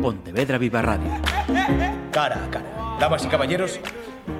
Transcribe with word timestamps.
Pontevedra 0.00 0.56
Viva 0.56 0.80
Radio. 0.80 1.10
Cara 2.10 2.44
a 2.44 2.50
cara. 2.50 2.96
Damas 2.98 3.24
y 3.24 3.28
caballeros, 3.28 3.80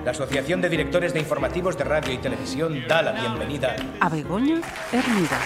la 0.04 0.12
Asociación 0.12 0.60
de 0.60 0.68
Directores 0.70 1.12
de 1.12 1.20
Informativos 1.20 1.76
de 1.76 1.84
Radio 1.84 2.14
y 2.14 2.18
Televisión 2.18 2.86
da 2.88 3.02
la 3.02 3.12
bienvenida 3.12 3.76
a 4.00 4.08
Begoña 4.08 4.60
Hermida. 4.92 5.38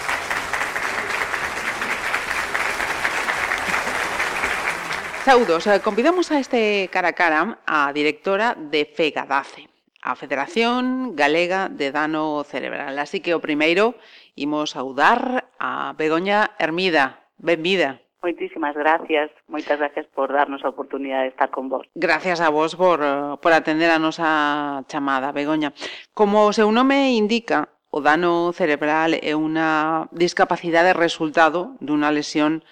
Saudos, 5.25 5.67
eh, 5.67 5.81
convidamos 5.81 6.31
a 6.31 6.39
este 6.39 6.89
cara 6.93 7.09
a 7.09 7.13
cara 7.15 7.59
a 7.67 7.93
directora 7.93 8.55
de 8.55 8.85
FEGADACE, 8.85 9.69
a 10.03 10.15
Federación 10.15 11.17
Galega 11.17 11.69
de 11.69 11.91
Dano 11.91 12.45
Cerebral. 12.45 12.99
Así 12.99 13.21
que 13.21 13.35
o 13.35 13.41
primeiro 13.41 13.97
imos 14.37 14.77
saudar 14.79 15.51
a 15.59 15.95
Begoña 15.97 16.53
Hermida. 16.59 17.25
Benvida. 17.39 18.04
Moitísimas 18.25 18.75
gracias, 18.75 19.31
moitas 19.53 19.77
gracias 19.77 20.07
por 20.17 20.33
darnos 20.33 20.65
a 20.65 20.73
oportunidade 20.73 21.25
de 21.25 21.29
estar 21.37 21.51
con 21.51 21.69
vos. 21.69 21.85
Gracias 21.95 22.41
a 22.41 22.49
vos 22.49 22.75
por, 22.75 23.05
por 23.45 23.53
atender 23.53 23.91
a 23.93 24.01
nosa 24.01 24.81
chamada, 24.89 25.29
Begoña. 25.29 25.77
Como 26.17 26.49
o 26.49 26.57
seu 26.57 26.73
nome 26.73 27.21
indica, 27.21 27.69
o 27.93 28.01
dano 28.01 28.57
cerebral 28.57 29.13
é 29.13 29.37
unha 29.37 30.09
discapacidade 30.09 30.97
resultado 30.97 31.77
dunha 31.85 32.09
lesión 32.09 32.65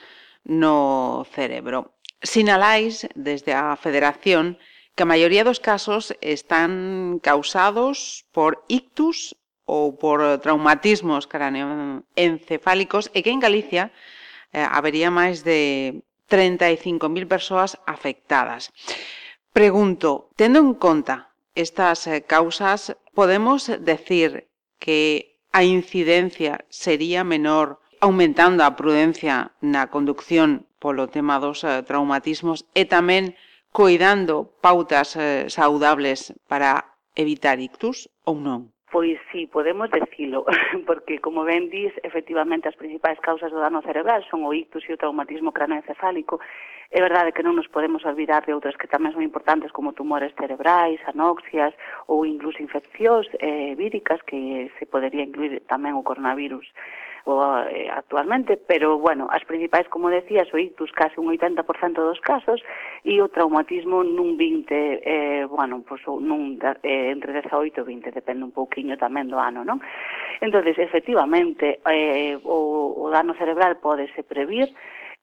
no 0.49 1.29
cerebro. 1.37 1.93
Sinalais 2.25 3.05
desde 3.13 3.53
a 3.53 3.77
Federación 3.77 4.57
que 4.97 5.05
a 5.05 5.11
maioría 5.13 5.45
dos 5.45 5.61
casos 5.61 6.17
están 6.25 7.21
causados 7.21 8.25
por 8.33 8.65
ictus 8.73 9.37
ou 9.69 10.01
por 10.01 10.25
traumatismos 10.41 11.29
craneoencefálicos 11.29 13.13
e 13.13 13.21
que 13.21 13.37
en 13.37 13.45
Galicia 13.45 13.93
eh, 14.53 14.63
habería 14.63 15.11
máis 15.11 15.43
de 15.43 16.05
35.000 16.29 17.29
persoas 17.29 17.81
afectadas. 17.85 18.73
Pregunto, 19.53 20.31
tendo 20.37 20.61
en 20.61 20.73
conta 20.73 21.33
estas 21.55 22.07
eh, 22.07 22.25
causas, 22.25 22.97
podemos 23.13 23.69
decir 23.81 24.49
que 24.79 25.37
a 25.53 25.65
incidencia 25.65 26.65
sería 26.71 27.25
menor 27.25 27.81
aumentando 28.01 28.65
a 28.65 28.75
prudencia 28.75 29.53
na 29.61 29.93
conducción 29.93 30.67
polo 30.83 31.07
tema 31.07 31.39
dos 31.39 31.63
eh, 31.63 31.85
traumatismos 31.87 32.67
e 32.75 32.89
tamén 32.89 33.39
coidando 33.71 34.51
pautas 34.59 35.15
eh, 35.15 35.47
saudables 35.47 36.35
para 36.51 36.99
evitar 37.15 37.63
ictus 37.63 38.11
ou 38.27 38.35
non? 38.41 38.75
Pois 38.93 39.19
sí, 39.33 39.47
podemos 39.47 39.91
decilo, 39.91 40.45
porque 40.87 41.19
como 41.19 41.45
ben 41.45 41.71
dis, 41.71 41.93
efectivamente 42.03 42.69
as 42.69 42.77
principais 42.77 43.19
causas 43.25 43.49
do 43.49 43.57
dano 43.57 43.81
cerebral 43.81 44.21
son 44.29 44.45
o 44.45 44.53
ictus 44.53 44.85
e 44.85 44.93
o 44.93 45.01
traumatismo 45.01 45.49
cranoencefálico. 45.49 46.45
É 46.93 47.01
verdade 47.01 47.33
que 47.33 47.41
non 47.41 47.57
nos 47.57 47.73
podemos 47.73 48.05
olvidar 48.05 48.45
de 48.45 48.53
outras 48.53 48.77
que 48.77 48.85
tamén 48.85 49.17
son 49.17 49.25
importantes 49.25 49.73
como 49.73 49.97
tumores 49.97 50.37
cerebrais, 50.37 51.01
anoxias 51.09 51.73
ou 52.05 52.29
incluso 52.29 52.61
infeccións 52.61 53.25
eh, 53.41 53.73
víricas 53.81 54.21
que 54.29 54.69
se 54.77 54.85
podería 54.85 55.25
incluir 55.25 55.65
tamén 55.65 55.97
o 55.97 56.05
coronavirus 56.05 56.69
o, 57.25 57.59
eh, 57.69 57.89
actualmente, 57.91 58.57
pero, 58.57 58.99
bueno, 58.99 59.29
as 59.31 59.45
principais, 59.45 59.87
como 59.89 60.11
decías, 60.11 60.51
o 60.53 60.59
ictus 60.59 60.91
case 60.93 61.21
un 61.21 61.31
80% 61.31 62.03
dos 62.03 62.21
casos 62.21 62.59
e 63.07 63.23
o 63.23 63.31
traumatismo 63.31 64.03
nun 64.03 64.35
20, 64.35 64.67
eh, 65.03 65.47
bueno, 65.47 65.83
pues, 65.87 66.03
nun, 66.07 66.59
eh, 66.83 67.15
entre 67.15 67.33
18 67.39 67.83
e 67.83 67.85
20, 67.85 68.11
depende 68.11 68.43
un 68.43 68.55
pouquiño 68.55 68.99
tamén 68.99 69.31
do 69.31 69.39
ano, 69.39 69.63
non? 69.63 69.79
entonces 70.43 70.75
efectivamente, 70.79 71.79
eh, 71.87 72.35
o, 72.43 72.95
o 72.99 73.05
dano 73.11 73.35
cerebral 73.39 73.79
pode 73.79 74.11
se 74.19 74.27
previr, 74.27 74.75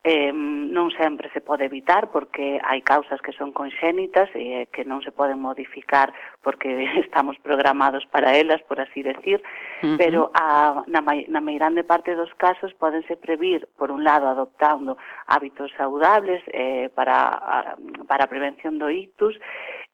Eh, 0.01 0.31
non 0.31 0.95
sempre 0.95 1.27
se 1.35 1.43
pode 1.43 1.67
evitar 1.67 2.07
porque 2.07 2.55
hai 2.63 2.79
causas 2.79 3.19
que 3.19 3.35
son 3.35 3.51
conxénitas 3.51 4.31
e 4.31 4.63
eh, 4.63 4.71
que 4.71 4.87
non 4.87 5.03
se 5.03 5.11
poden 5.11 5.43
modificar 5.43 6.15
porque 6.39 6.71
estamos 7.03 7.35
programados 7.43 8.07
para 8.07 8.31
elas, 8.39 8.63
por 8.63 8.79
así 8.79 9.03
decir, 9.03 9.43
uh 9.83 9.91
-huh. 9.91 9.97
pero 9.99 10.31
a, 10.31 10.87
na, 10.87 11.03
na 11.03 11.43
meirande 11.43 11.83
parte 11.83 12.15
dos 12.15 12.31
casos 12.39 12.71
podense 12.79 13.19
previr, 13.19 13.67
por 13.75 13.91
un 13.91 14.07
lado, 14.07 14.31
adoptando 14.31 14.95
hábitos 15.27 15.67
saudables 15.75 16.39
eh, 16.55 16.87
para, 16.95 17.35
a, 17.35 17.75
para 18.07 18.23
a 18.23 18.31
prevención 18.31 18.79
do 18.79 18.87
ictus, 18.87 19.35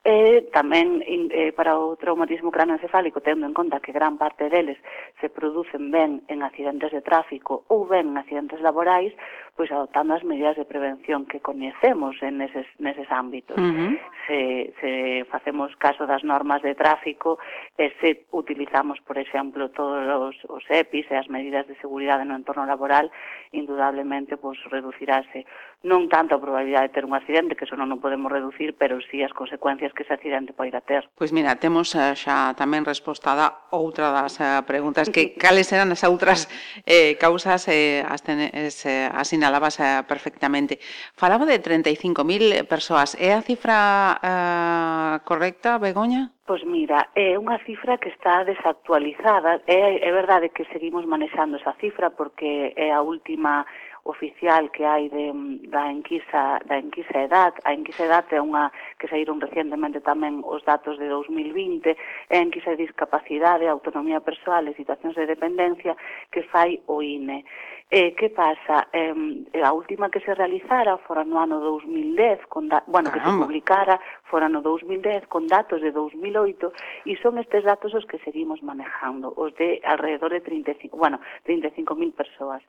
e 0.05 0.45
tamén 0.53 1.01
eh, 1.01 1.49
para 1.57 1.81
o 1.81 1.97
traumatismo 1.97 2.53
cranoencefálico, 2.53 3.25
tendo 3.25 3.49
en 3.49 3.57
conta 3.57 3.81
que 3.81 3.89
gran 3.89 4.21
parte 4.21 4.53
deles 4.53 4.77
se 5.17 5.33
producen 5.33 5.89
ben 5.89 6.21
en 6.29 6.45
accidentes 6.45 6.93
de 6.93 7.01
tráfico 7.01 7.65
ou 7.73 7.89
ben 7.89 8.13
en 8.13 8.21
accidentes 8.21 8.61
laborais, 8.61 9.09
pois 9.55 9.71
adoptando 9.71 10.13
as 10.13 10.23
medidas 10.27 10.59
de 10.59 10.67
prevención 10.67 11.23
que 11.25 11.39
coñecemos 11.39 12.19
en 12.21 12.43
neses, 12.43 12.67
neses 12.77 13.07
ámbitos. 13.07 13.55
Uh 13.55 13.71
-huh. 13.71 13.93
se, 14.27 14.73
se 14.81 14.91
facemos 15.31 15.71
caso 15.77 16.05
das 16.05 16.23
normas 16.23 16.61
de 16.61 16.75
tráfico, 16.75 17.39
e 17.79 17.91
se 18.03 18.27
utilizamos, 18.31 18.99
por 19.07 19.17
exemplo, 19.17 19.71
todos 19.71 20.03
os, 20.03 20.35
os 20.51 20.63
EPIs 20.67 21.07
e 21.11 21.15
as 21.15 21.31
medidas 21.31 21.67
de 21.67 21.79
seguridade 21.79 22.27
no 22.27 22.35
entorno 22.35 22.65
laboral, 22.65 23.11
indudablemente 23.55 24.35
pois, 24.35 24.59
reducirase 24.67 25.47
non 25.85 26.09
tanto 26.09 26.33
a 26.33 26.41
probabilidade 26.41 26.89
de 26.89 26.93
ter 26.97 27.05
un 27.05 27.13
accidente, 27.13 27.53
que 27.53 27.69
eso 27.69 27.77
non 27.77 27.93
o 27.93 28.01
podemos 28.01 28.33
reducir, 28.33 28.73
pero 28.73 28.97
sí 29.05 29.21
as 29.21 29.29
consecuencias 29.37 29.93
que 29.93 30.01
ese 30.01 30.17
accidente 30.17 30.49
poida 30.49 30.81
ter. 30.81 31.05
Pois 31.13 31.29
mira, 31.29 31.61
temos 31.61 31.93
xa 31.93 32.51
eh, 32.51 32.57
tamén 32.57 32.81
respostada 32.81 33.69
outra 33.69 34.09
das 34.09 34.41
eh, 34.41 34.65
preguntas 34.65 35.13
que 35.13 35.37
cales 35.43 35.69
eran 35.69 35.93
as 35.93 36.01
outras 36.01 36.49
eh, 36.89 37.13
causas 37.21 37.69
eh, 37.69 38.01
as, 38.01 38.25
ten, 38.25 38.49
as, 38.49 38.81
as 38.89 39.29
sinalabas 39.45 39.79
eh, 39.79 40.03
perfectamente. 40.07 40.79
Falaba 41.13 41.45
de 41.45 41.61
35.000 41.61 42.65
persoas. 42.67 43.15
É 43.19 43.33
a 43.33 43.41
cifra 43.41 44.17
uh, 44.17 45.23
correcta, 45.23 45.77
Begoña? 45.77 46.31
Pois 46.45 46.63
mira, 46.65 47.09
é 47.13 47.37
unha 47.37 47.61
cifra 47.65 47.97
que 48.01 48.09
está 48.09 48.41
desactualizada. 48.41 49.61
É, 49.69 50.01
é 50.01 50.11
verdade 50.11 50.49
que 50.49 50.65
seguimos 50.73 51.05
manexando 51.05 51.57
esa 51.57 51.73
cifra 51.77 52.09
porque 52.09 52.73
é 52.75 52.89
a 52.89 53.01
última 53.01 53.65
oficial 54.05 54.69
que 54.69 54.85
hai 54.85 55.09
de, 55.09 55.33
da 55.73 55.89
enquisa 55.89 56.61
da 56.69 56.77
enquisa 56.77 57.25
edad. 57.25 57.53
A 57.65 57.73
enquisa 57.73 58.05
edad 58.05 58.25
é 58.29 58.37
unha 58.37 58.69
que 59.01 59.09
saíron 59.09 59.41
recientemente 59.41 60.01
tamén 60.01 60.45
os 60.45 60.61
datos 60.61 61.01
de 61.01 61.09
2020, 61.09 61.89
é 62.29 62.37
a 62.37 62.45
enquisa 62.45 62.77
de 62.77 62.85
discapacidade, 62.85 63.65
autonomía 63.65 64.21
persoal 64.21 64.69
e 64.69 64.77
situacións 64.77 65.17
de 65.17 65.25
dependencia 65.25 65.97
que 66.29 66.45
fai 66.53 66.77
o 66.85 67.01
INE. 67.01 67.45
Eh, 67.91 68.15
que 68.15 68.31
pasa? 68.31 68.87
Eh, 68.91 69.13
a 69.61 69.71
última 69.71 70.09
que 70.09 70.19
se 70.19 70.33
realizara 70.33 70.97
fora 71.05 71.23
no 71.23 71.37
ano 71.39 71.59
2010, 71.59 72.47
con 72.47 72.67
da, 72.67 72.81
bueno, 72.87 73.11
Caramba. 73.11 73.13
que 73.13 73.21
se 73.21 73.45
publicara 73.45 74.01
fora 74.23 74.49
no 74.49 74.61
2010 74.61 75.27
con 75.27 75.45
datos 75.45 75.81
de 75.81 75.91
2008 75.91 76.73
e 77.05 77.13
son 77.21 77.37
estes 77.37 77.61
datos 77.61 77.93
os 77.93 78.09
que 78.09 78.17
seguimos 78.25 78.63
manejando, 78.65 79.33
os 79.37 79.53
de 79.61 79.85
alrededor 79.85 80.33
de 80.33 80.41
35, 80.41 80.97
bueno, 80.97 81.21
35.000 81.45 82.13
persoas. 82.17 82.63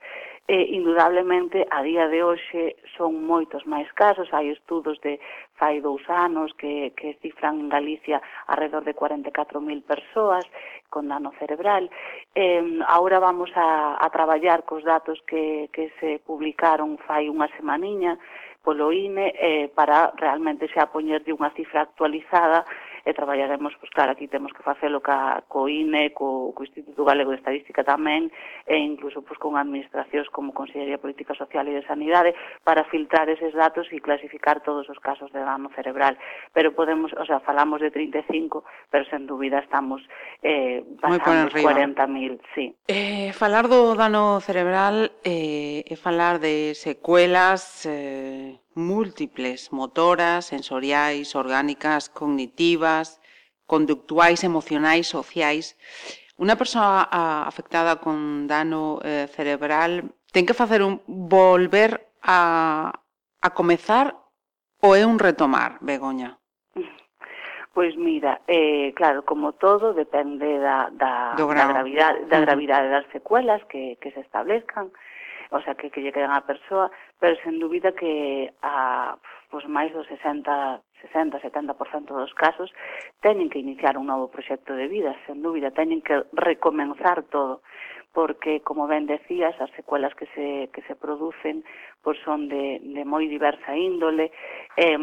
Eh, 0.47 0.77
indudablemente, 0.77 1.65
a 1.71 1.81
día 1.81 2.07
de 2.07 2.21
hoxe 2.21 2.77
son 2.93 3.17
moitos 3.25 3.65
máis 3.65 3.89
casos, 3.97 4.29
hai 4.29 4.53
estudos 4.53 5.01
de 5.01 5.17
fai 5.57 5.81
dous 5.81 6.05
anos 6.13 6.53
que, 6.53 6.93
que 6.93 7.17
cifran 7.25 7.57
en 7.57 7.69
Galicia 7.73 8.21
alrededor 8.45 8.85
de 8.85 8.93
44.000 8.93 9.81
persoas 9.81 10.45
con 10.89 11.09
dano 11.09 11.33
cerebral. 11.39 11.89
Eh, 12.35 12.79
ahora 12.87 13.19
vamos 13.19 13.49
a, 13.55 13.97
a 13.97 14.07
traballar 14.09 14.63
cos 14.63 14.83
datos 14.83 15.06
datos 15.07 15.23
que, 15.25 15.69
que 15.73 15.91
se 15.99 16.19
publicaron 16.25 16.97
fai 17.07 17.29
unha 17.31 17.47
semaniña 17.55 18.19
polo 18.59 18.91
INE 18.91 19.31
eh, 19.39 19.71
para 19.71 20.11
realmente 20.19 20.67
xa 20.67 20.91
poñerlle 20.91 21.31
unha 21.31 21.55
cifra 21.55 21.87
actualizada 21.87 22.67
e 23.07 23.15
traballaremos, 23.15 23.71
pois 23.79 23.87
claro, 23.95 24.11
aquí 24.11 24.27
temos 24.27 24.51
que 24.51 24.59
facelo 24.59 24.99
ca, 24.99 25.39
co 25.47 25.71
INE, 25.71 26.11
co, 26.11 26.51
co 26.51 26.67
Instituto 26.67 27.07
Galego 27.07 27.31
de 27.31 27.39
Estadística 27.39 27.87
tamén, 27.87 28.27
e 28.67 28.75
incluso 28.75 29.23
pois, 29.23 29.39
con 29.39 29.55
administracións 29.55 30.27
como 30.27 30.51
Consellería 30.51 30.99
de 30.99 31.05
Política 31.07 31.31
Social 31.31 31.71
e 31.71 31.79
de 31.79 31.87
Sanidade, 31.87 32.35
para 32.67 32.83
filtrar 32.91 33.31
eses 33.31 33.55
datos 33.55 33.87
e 33.95 34.03
clasificar 34.03 34.59
todos 34.59 34.91
os 34.91 34.99
casos 34.99 35.31
de 35.31 35.39
dano 35.39 35.71
cerebral. 35.71 36.19
Pero 36.51 36.75
podemos, 36.75 37.15
o 37.15 37.23
sea, 37.23 37.39
falamos 37.39 37.79
de 37.79 37.95
35, 37.95 38.67
pero 38.91 39.07
sen 39.07 39.23
dúbida 39.23 39.63
estamos 39.63 40.03
eh, 40.43 40.83
pasando 40.99 41.47
os 41.47 41.55
40.000, 41.55 42.43
sí. 42.51 42.75
Eh, 42.91 43.31
falar 43.31 43.71
do 43.71 43.95
dano 43.95 44.43
cerebral 44.43 45.15
eh, 45.23 45.87
e 45.87 45.95
falar 45.95 46.43
de 46.43 46.75
secuelas... 46.75 47.87
Eh 47.87 48.66
múltiples, 48.77 49.73
motoras, 49.73 50.45
sensoriais, 50.45 51.35
orgánicas, 51.35 52.07
cognitivas, 52.07 53.19
conductuais, 53.65 54.45
emocionais, 54.45 55.09
sociais. 55.09 55.75
Unha 56.37 56.55
persoa 56.55 57.09
ah, 57.09 57.43
afectada 57.49 57.97
con 57.97 58.45
dano 58.45 59.01
eh, 59.01 59.25
cerebral 59.33 60.13
ten 60.31 60.45
que 60.45 60.53
facer 60.53 60.85
un 60.85 61.01
volver 61.07 62.13
a, 62.21 62.93
a 63.41 63.49
comezar 63.57 64.13
ou 64.85 64.93
é 64.93 65.01
un 65.01 65.17
retomar, 65.17 65.81
Begoña? 65.81 66.37
Pois 67.73 67.93
mira, 67.97 68.41
eh, 68.47 68.93
claro, 68.97 69.21
como 69.25 69.53
todo 69.53 69.93
depende 69.93 70.57
da, 70.57 70.89
da, 70.93 71.33
Do 71.37 71.45
da 71.53 71.65
gravidade, 71.69 72.25
da 72.25 72.41
gravidade 72.41 72.89
das 72.89 73.05
secuelas 73.13 73.61
que, 73.69 73.97
que 74.01 74.09
se 74.11 74.21
establezcan, 74.21 74.89
o 75.53 75.61
sea, 75.61 75.75
que, 75.77 75.93
que 75.93 76.01
lle 76.01 76.13
queden 76.13 76.33
á 76.33 76.41
persoa, 76.41 76.89
pero 77.19 77.35
sen 77.43 77.59
dúbida 77.59 77.91
que 77.93 78.53
a 78.61 79.17
pois 79.49 79.65
máis 79.65 79.95
do 79.95 80.03
60, 80.03 80.83
60 81.01 81.39
70% 81.39 82.11
dos 82.11 82.33
casos 82.35 82.69
teñen 83.23 83.49
que 83.49 83.63
iniciar 83.63 83.97
un 83.97 84.07
novo 84.07 84.27
proxecto 84.27 84.75
de 84.75 84.87
vida, 84.87 85.15
sen 85.25 85.41
dúbida, 85.41 85.71
teñen 85.71 86.01
que 86.01 86.25
recomenzar 86.33 87.23
todo 87.31 87.61
porque, 88.17 88.61
como 88.61 88.87
ben 88.87 89.05
decías, 89.05 89.53
as 89.61 89.69
secuelas 89.77 90.09
que 90.17 90.25
se, 90.33 90.73
que 90.73 90.81
se 90.89 90.95
producen 90.97 91.61
pois 92.01 92.17
son 92.25 92.49
de, 92.49 92.81
de 92.81 93.03
moi 93.05 93.29
diversa 93.29 93.77
índole. 93.77 94.33
Eh, 94.73 94.97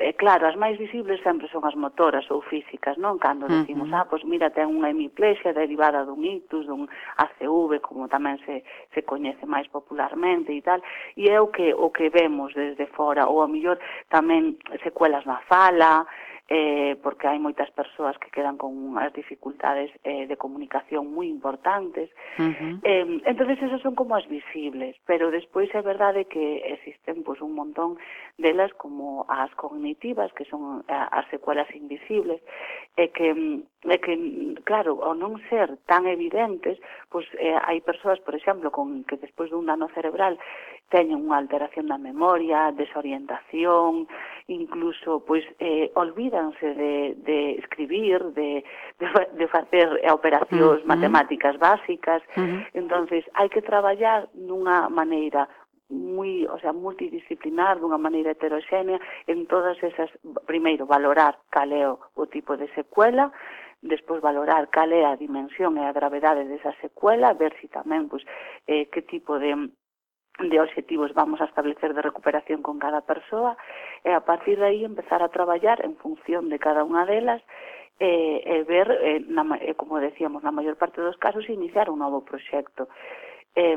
eh, 0.00 0.14
claro, 0.16 0.48
as 0.48 0.56
máis 0.56 0.80
visibles 0.80 1.20
sempre 1.20 1.44
son 1.52 1.60
as 1.68 1.76
motoras 1.76 2.24
ou 2.32 2.40
físicas, 2.40 2.96
non? 2.96 3.20
Cando 3.20 3.52
decimos, 3.52 3.92
uh 3.92 3.92
-huh. 3.92 4.00
ah, 4.00 4.08
pois 4.08 4.24
mira, 4.24 4.48
ten 4.48 4.72
unha 4.72 4.88
hemiplesia 4.88 5.52
derivada 5.52 6.08
dun 6.08 6.24
ictus, 6.24 6.64
dun 6.64 6.88
ACV, 7.20 7.84
como 7.84 8.08
tamén 8.08 8.40
se, 8.48 8.64
se 8.96 9.04
coñece 9.04 9.44
máis 9.44 9.68
popularmente 9.68 10.48
e 10.56 10.64
tal, 10.64 10.80
e 11.20 11.28
é 11.28 11.36
o 11.36 11.52
que, 11.52 11.76
o 11.76 11.92
que 11.92 12.08
vemos 12.08 12.56
desde 12.56 12.88
fora, 12.96 13.28
ou 13.28 13.44
a 13.44 13.50
mellor 13.50 13.76
tamén 14.08 14.56
secuelas 14.80 15.28
na 15.28 15.44
fala, 15.52 16.08
eh, 16.48 16.96
porque 17.02 17.28
hai 17.28 17.36
moitas 17.36 17.68
persoas 17.76 18.16
que 18.16 18.32
quedan 18.32 18.56
con 18.56 18.72
unhas 18.72 19.12
dificultades 19.12 19.92
eh, 20.00 20.24
de 20.24 20.36
comunicación 20.40 21.12
moi 21.12 21.28
importantes. 21.28 22.08
Uh 22.40 22.48
-huh. 22.48 22.74
eh, 22.88 23.20
entonces 23.28 23.60
esas 23.60 23.84
son 23.84 23.92
como 23.92 24.16
as 24.16 24.24
visibles, 24.26 24.96
pero 25.04 25.28
despois 25.28 25.68
é 25.76 25.82
verdade 25.84 26.24
que 26.24 26.64
existen 26.72 27.20
pues, 27.20 27.44
un 27.44 27.52
montón 27.52 28.00
delas 28.40 28.72
como 28.80 29.28
as 29.28 29.52
cognitivas, 29.60 30.32
que 30.32 30.48
son 30.48 30.84
eh, 30.88 31.06
as 31.12 31.28
secuelas 31.28 31.68
invisibles, 31.76 32.40
e 32.96 33.04
eh, 33.04 33.08
que 33.12 33.28
mm, 33.36 33.77
é 33.86 33.98
que, 33.98 34.14
claro, 34.66 34.98
ao 35.06 35.14
non 35.14 35.38
ser 35.46 35.78
tan 35.86 36.10
evidentes, 36.10 36.82
pois 37.06 37.30
eh, 37.38 37.54
hai 37.54 37.78
persoas, 37.78 38.18
por 38.26 38.34
exemplo, 38.34 38.74
con 38.74 39.06
que 39.06 39.14
despois 39.22 39.54
dun 39.54 39.70
dano 39.70 39.86
cerebral 39.94 40.34
teñen 40.90 41.22
unha 41.22 41.38
alteración 41.38 41.86
da 41.86 42.00
memoria, 42.00 42.74
desorientación, 42.74 44.10
incluso 44.50 45.22
pois 45.22 45.46
eh, 45.62 45.94
olvídanse 45.94 46.74
de, 46.74 47.14
de 47.22 47.38
escribir, 47.62 48.18
de, 48.34 48.66
de, 48.98 49.06
de 49.38 49.46
facer 49.46 49.86
operacións 50.10 50.82
uh 50.82 50.82
-huh. 50.82 50.90
matemáticas 50.90 51.54
básicas. 51.62 52.18
Uh 52.34 52.42
-huh. 52.42 52.60
entonces 52.74 53.22
hai 53.38 53.46
que 53.46 53.62
traballar 53.62 54.26
nunha 54.34 54.90
maneira 54.90 55.46
moi, 55.88 56.44
o 56.52 56.58
sea, 56.60 56.72
multidisciplinar 56.76 57.80
dunha 57.80 57.96
maneira 57.96 58.36
heteroxénea 58.36 59.00
en 59.24 59.48
todas 59.48 59.80
esas, 59.80 60.12
primeiro, 60.44 60.84
valorar 60.84 61.40
cal 61.48 61.72
é 61.72 61.88
o 61.88 62.24
tipo 62.28 62.60
de 62.60 62.68
secuela, 62.76 63.32
despois 63.82 64.20
valorar 64.20 64.68
cal 64.68 64.90
é 64.90 65.06
a 65.06 65.16
dimensión 65.16 65.78
e 65.78 65.84
a 65.86 65.94
gravedade 65.94 66.44
desa 66.44 66.74
secuela, 66.82 67.38
ver 67.38 67.54
si 67.60 67.70
tamén 67.70 68.10
pois, 68.10 68.24
eh, 68.66 68.90
que 68.90 69.02
tipo 69.02 69.38
de 69.38 69.70
de 70.38 70.60
obxectivos 70.60 71.12
vamos 71.14 71.40
a 71.40 71.50
establecer 71.50 71.94
de 71.94 72.02
recuperación 72.02 72.62
con 72.62 72.78
cada 72.78 73.02
persoa 73.02 73.58
e 74.06 74.14
a 74.14 74.22
partir 74.22 74.58
de 74.58 74.70
aí 74.70 74.86
empezar 74.86 75.18
a 75.22 75.34
traballar 75.34 75.82
en 75.82 75.98
función 75.98 76.46
de 76.46 76.62
cada 76.62 76.86
unha 76.86 77.02
delas 77.02 77.42
e, 77.98 78.46
e 78.46 78.62
ver, 78.62 78.86
e, 79.02 79.26
na, 79.26 79.42
e, 79.58 79.70
eh, 79.70 79.74
como 79.74 79.98
decíamos, 79.98 80.46
na 80.46 80.54
maior 80.54 80.78
parte 80.78 81.02
dos 81.02 81.18
casos 81.18 81.50
iniciar 81.50 81.90
un 81.90 81.98
novo 81.98 82.22
proxecto. 82.22 82.86
E, 83.58 83.74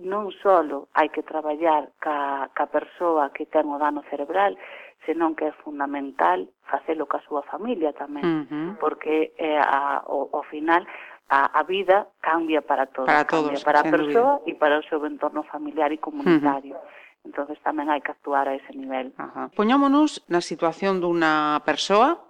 non 0.00 0.32
só 0.40 0.64
hai 0.96 1.12
que 1.12 1.20
traballar 1.20 1.92
ca, 2.00 2.48
ca 2.56 2.72
persoa 2.72 3.28
que 3.36 3.44
ten 3.44 3.68
o 3.68 3.76
dano 3.76 4.00
cerebral, 4.08 4.56
senón 5.06 5.34
que 5.34 5.48
é 5.48 5.54
fundamental 5.64 6.48
facelo 6.68 7.08
ca 7.08 7.20
súa 7.24 7.42
familia 7.48 7.92
tamén, 7.96 8.24
uh 8.24 8.44
-huh. 8.46 8.68
porque 8.78 9.32
eh, 9.40 9.58
a, 9.58 10.04
o, 10.06 10.28
ao 10.32 10.44
final 10.46 10.84
a, 11.30 11.46
a 11.60 11.62
vida 11.62 12.10
cambia 12.20 12.60
para 12.60 12.86
todos, 12.86 13.08
para 13.08 13.24
todos 13.24 13.62
cambia 13.62 13.64
para 13.64 13.80
a 13.80 13.86
persoa 13.88 14.32
e 14.44 14.52
para 14.54 14.78
o 14.78 14.86
seu 14.86 15.00
entorno 15.06 15.42
familiar 15.48 15.90
e 15.92 15.98
comunitario. 15.98 16.76
Uh 16.76 16.82
-huh. 16.82 16.98
Entonces 17.24 17.60
tamén 17.60 17.92
hai 17.92 18.00
que 18.00 18.12
actuar 18.12 18.48
a 18.48 18.56
ese 18.56 18.72
nivel. 18.72 19.12
Ajá. 19.20 19.52
Poñámonos 19.52 20.24
na 20.32 20.40
situación 20.40 21.04
dunha 21.04 21.60
persoa 21.68 22.20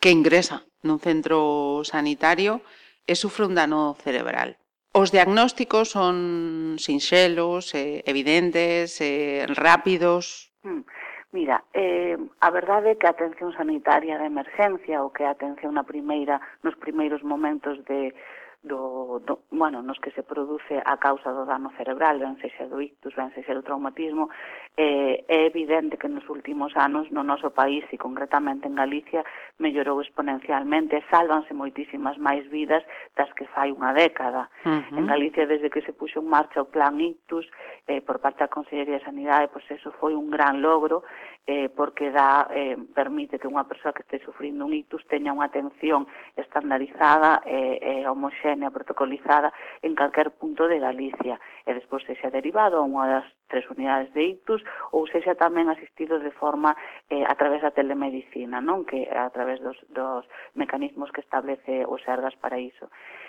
que 0.00 0.12
ingresa 0.12 0.64
nun 0.84 1.00
centro 1.00 1.84
sanitario 1.84 2.64
e 3.04 3.12
sufre 3.16 3.44
un 3.44 3.56
dano 3.56 3.96
cerebral. 4.00 4.56
Os 4.96 5.12
diagnósticos 5.12 5.92
son 5.92 6.76
sinxelos, 6.80 7.76
eh, 7.76 8.00
evidentes, 8.08 9.00
eh, 9.00 9.44
rápidos. 9.52 10.52
Hmm. 10.64 10.82
Mira, 11.30 11.62
eh, 11.74 12.16
a 12.40 12.50
verdade 12.50 12.88
é 12.90 12.94
que 12.94 13.06
a 13.06 13.12
atención 13.12 13.52
sanitaria 13.52 14.16
de 14.16 14.24
emergencia 14.24 15.02
ou 15.04 15.12
que 15.12 15.24
a 15.28 15.36
atención 15.36 15.76
na 15.76 15.84
primeira, 15.84 16.40
nos 16.64 16.72
primeiros 16.80 17.20
momentos 17.20 17.84
de, 17.84 18.16
do, 18.62 19.22
do, 19.24 19.44
bueno, 19.50 19.82
nos 19.82 19.98
que 20.00 20.10
se 20.10 20.22
produce 20.22 20.82
a 20.84 20.96
causa 20.96 21.30
do 21.30 21.46
dano 21.46 21.70
cerebral, 21.78 22.18
ben 22.18 22.34
sexa 22.42 22.66
do 22.66 22.82
ictus, 22.82 23.14
ben 23.14 23.30
sexa 23.30 23.54
do 23.54 23.62
traumatismo, 23.62 24.30
eh, 24.74 25.22
é 25.28 25.46
evidente 25.46 25.96
que 25.96 26.10
nos 26.10 26.26
últimos 26.26 26.74
anos 26.74 27.06
no 27.14 27.22
noso 27.22 27.54
país 27.54 27.86
e 27.94 27.96
concretamente 27.96 28.66
en 28.66 28.74
Galicia 28.74 29.22
mellorou 29.62 30.02
exponencialmente, 30.02 31.06
sálvanse 31.06 31.54
moitísimas 31.54 32.18
máis 32.18 32.42
vidas 32.50 32.82
das 33.14 33.30
que 33.38 33.46
fai 33.54 33.70
unha 33.70 33.94
década. 33.94 34.50
Uh 34.66 34.82
-huh. 34.82 34.98
En 34.98 35.06
Galicia, 35.06 35.46
desde 35.46 35.70
que 35.70 35.82
se 35.86 35.94
puxo 35.94 36.18
en 36.18 36.26
marcha 36.26 36.58
o 36.58 36.66
plan 36.66 36.98
ictus, 36.98 37.46
eh, 37.86 38.02
por 38.02 38.18
parte 38.18 38.42
da 38.42 38.50
Consellería 38.50 38.98
de 38.98 39.06
Sanidade, 39.06 39.54
pois 39.54 39.66
eso 39.70 39.94
foi 40.02 40.18
un 40.18 40.34
gran 40.34 40.58
logro, 40.58 41.06
eh, 41.46 41.70
porque 41.70 42.10
dá, 42.10 42.50
eh, 42.50 42.76
permite 42.92 43.38
que 43.38 43.46
unha 43.46 43.64
persoa 43.64 43.94
que 43.94 44.02
este 44.02 44.18
sufrindo 44.20 44.66
un 44.66 44.74
ictus 44.74 45.06
teña 45.06 45.30
unha 45.30 45.46
atención 45.46 46.10
estandarizada 46.34 47.40
eh, 47.46 47.78
e 47.78 48.02
eh, 48.02 48.02
eh, 48.02 48.08
homoxénea 48.10 48.47
higiene 48.48 48.70
protocolizada 48.70 49.52
en 49.82 49.94
calquer 49.94 50.30
punto 50.30 50.68
de 50.68 50.78
Galicia 50.78 51.40
e 51.66 51.74
despois 51.74 52.04
sexa 52.08 52.32
derivado 52.32 52.80
a 52.80 52.86
unha 52.86 53.04
das 53.04 53.26
tres 53.48 53.68
unidades 53.68 54.12
de 54.16 54.24
ictus 54.24 54.64
ou 54.92 55.04
sexa 55.08 55.36
tamén 55.36 55.68
asistido 55.68 56.16
de 56.16 56.32
forma 56.32 56.72
eh, 57.12 57.24
a 57.24 57.34
través 57.36 57.60
da 57.60 57.72
telemedicina, 57.72 58.60
non 58.64 58.88
que 58.88 59.08
a 59.08 59.28
través 59.28 59.60
dos, 59.60 59.76
dos 59.92 60.24
mecanismos 60.56 61.12
que 61.12 61.20
establece 61.20 61.84
o 61.84 62.00
Sergas 62.00 62.36
para 62.40 62.56
iso. 62.56 62.88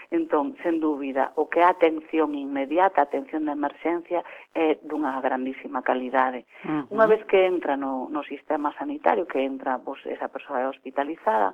Entón, 0.10 0.58
sen 0.64 0.82
dúbida, 0.82 1.36
o 1.38 1.52
que 1.52 1.62
é 1.62 1.68
atención 1.68 2.34
inmediata, 2.34 3.04
atención 3.04 3.46
de 3.46 3.54
emerxencia, 3.54 4.26
é 4.56 4.80
dunha 4.82 5.14
grandísima 5.22 5.84
calidade. 5.84 6.48
Uh 6.66 6.88
-huh. 6.88 6.96
Unha 6.96 7.06
vez 7.12 7.22
que 7.30 7.46
entra 7.46 7.78
no, 7.78 8.10
no 8.10 8.24
sistema 8.24 8.74
sanitario, 8.80 9.30
que 9.30 9.44
entra 9.44 9.78
pues, 9.78 10.02
esa 10.08 10.32
persoa 10.32 10.66
hospitalizada, 10.66 11.54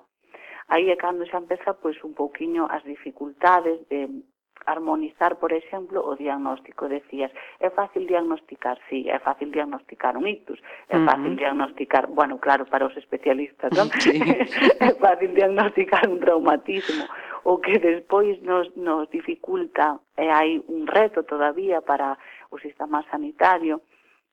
Aí 0.67 0.89
é 0.89 0.95
cando 0.95 1.25
xa 1.29 1.37
empeza 1.37 1.77
pois 1.77 1.97
un 2.03 2.13
pouquiño 2.13 2.65
as 2.69 2.83
dificultades 2.83 3.85
de 3.89 4.09
armonizar, 4.65 5.37
por 5.37 5.53
exemplo, 5.53 6.01
o 6.01 6.15
diagnóstico 6.15 6.89
Decías, 6.89 7.31
É 7.59 7.69
fácil 7.69 8.05
diagnosticar, 8.07 8.77
sí, 8.89 9.09
é 9.09 9.19
fácil 9.19 9.51
diagnosticar 9.51 10.17
un 10.17 10.27
ictus, 10.27 10.59
é 10.89 10.97
fácil 11.05 11.31
uh 11.31 11.33
-huh. 11.33 11.41
diagnosticar, 11.41 12.07
bueno, 12.07 12.39
claro, 12.39 12.65
para 12.65 12.85
os 12.85 12.97
especialistas, 12.97 13.69
non? 13.77 13.89
Sí. 14.01 14.17
é 14.89 14.91
fácil 14.97 15.31
diagnosticar 15.33 16.09
un 16.09 16.19
traumatismo. 16.19 17.05
O 17.45 17.61
que 17.61 17.77
despois 17.77 18.41
nos, 18.41 18.73
nos 18.75 19.05
dificulta, 19.09 20.01
e 20.17 20.25
hai 20.33 20.57
un 20.67 20.89
reto 20.89 21.21
todavía 21.23 21.81
para 21.81 22.17
o 22.49 22.57
sistema 22.57 23.05
sanitario, 23.11 23.81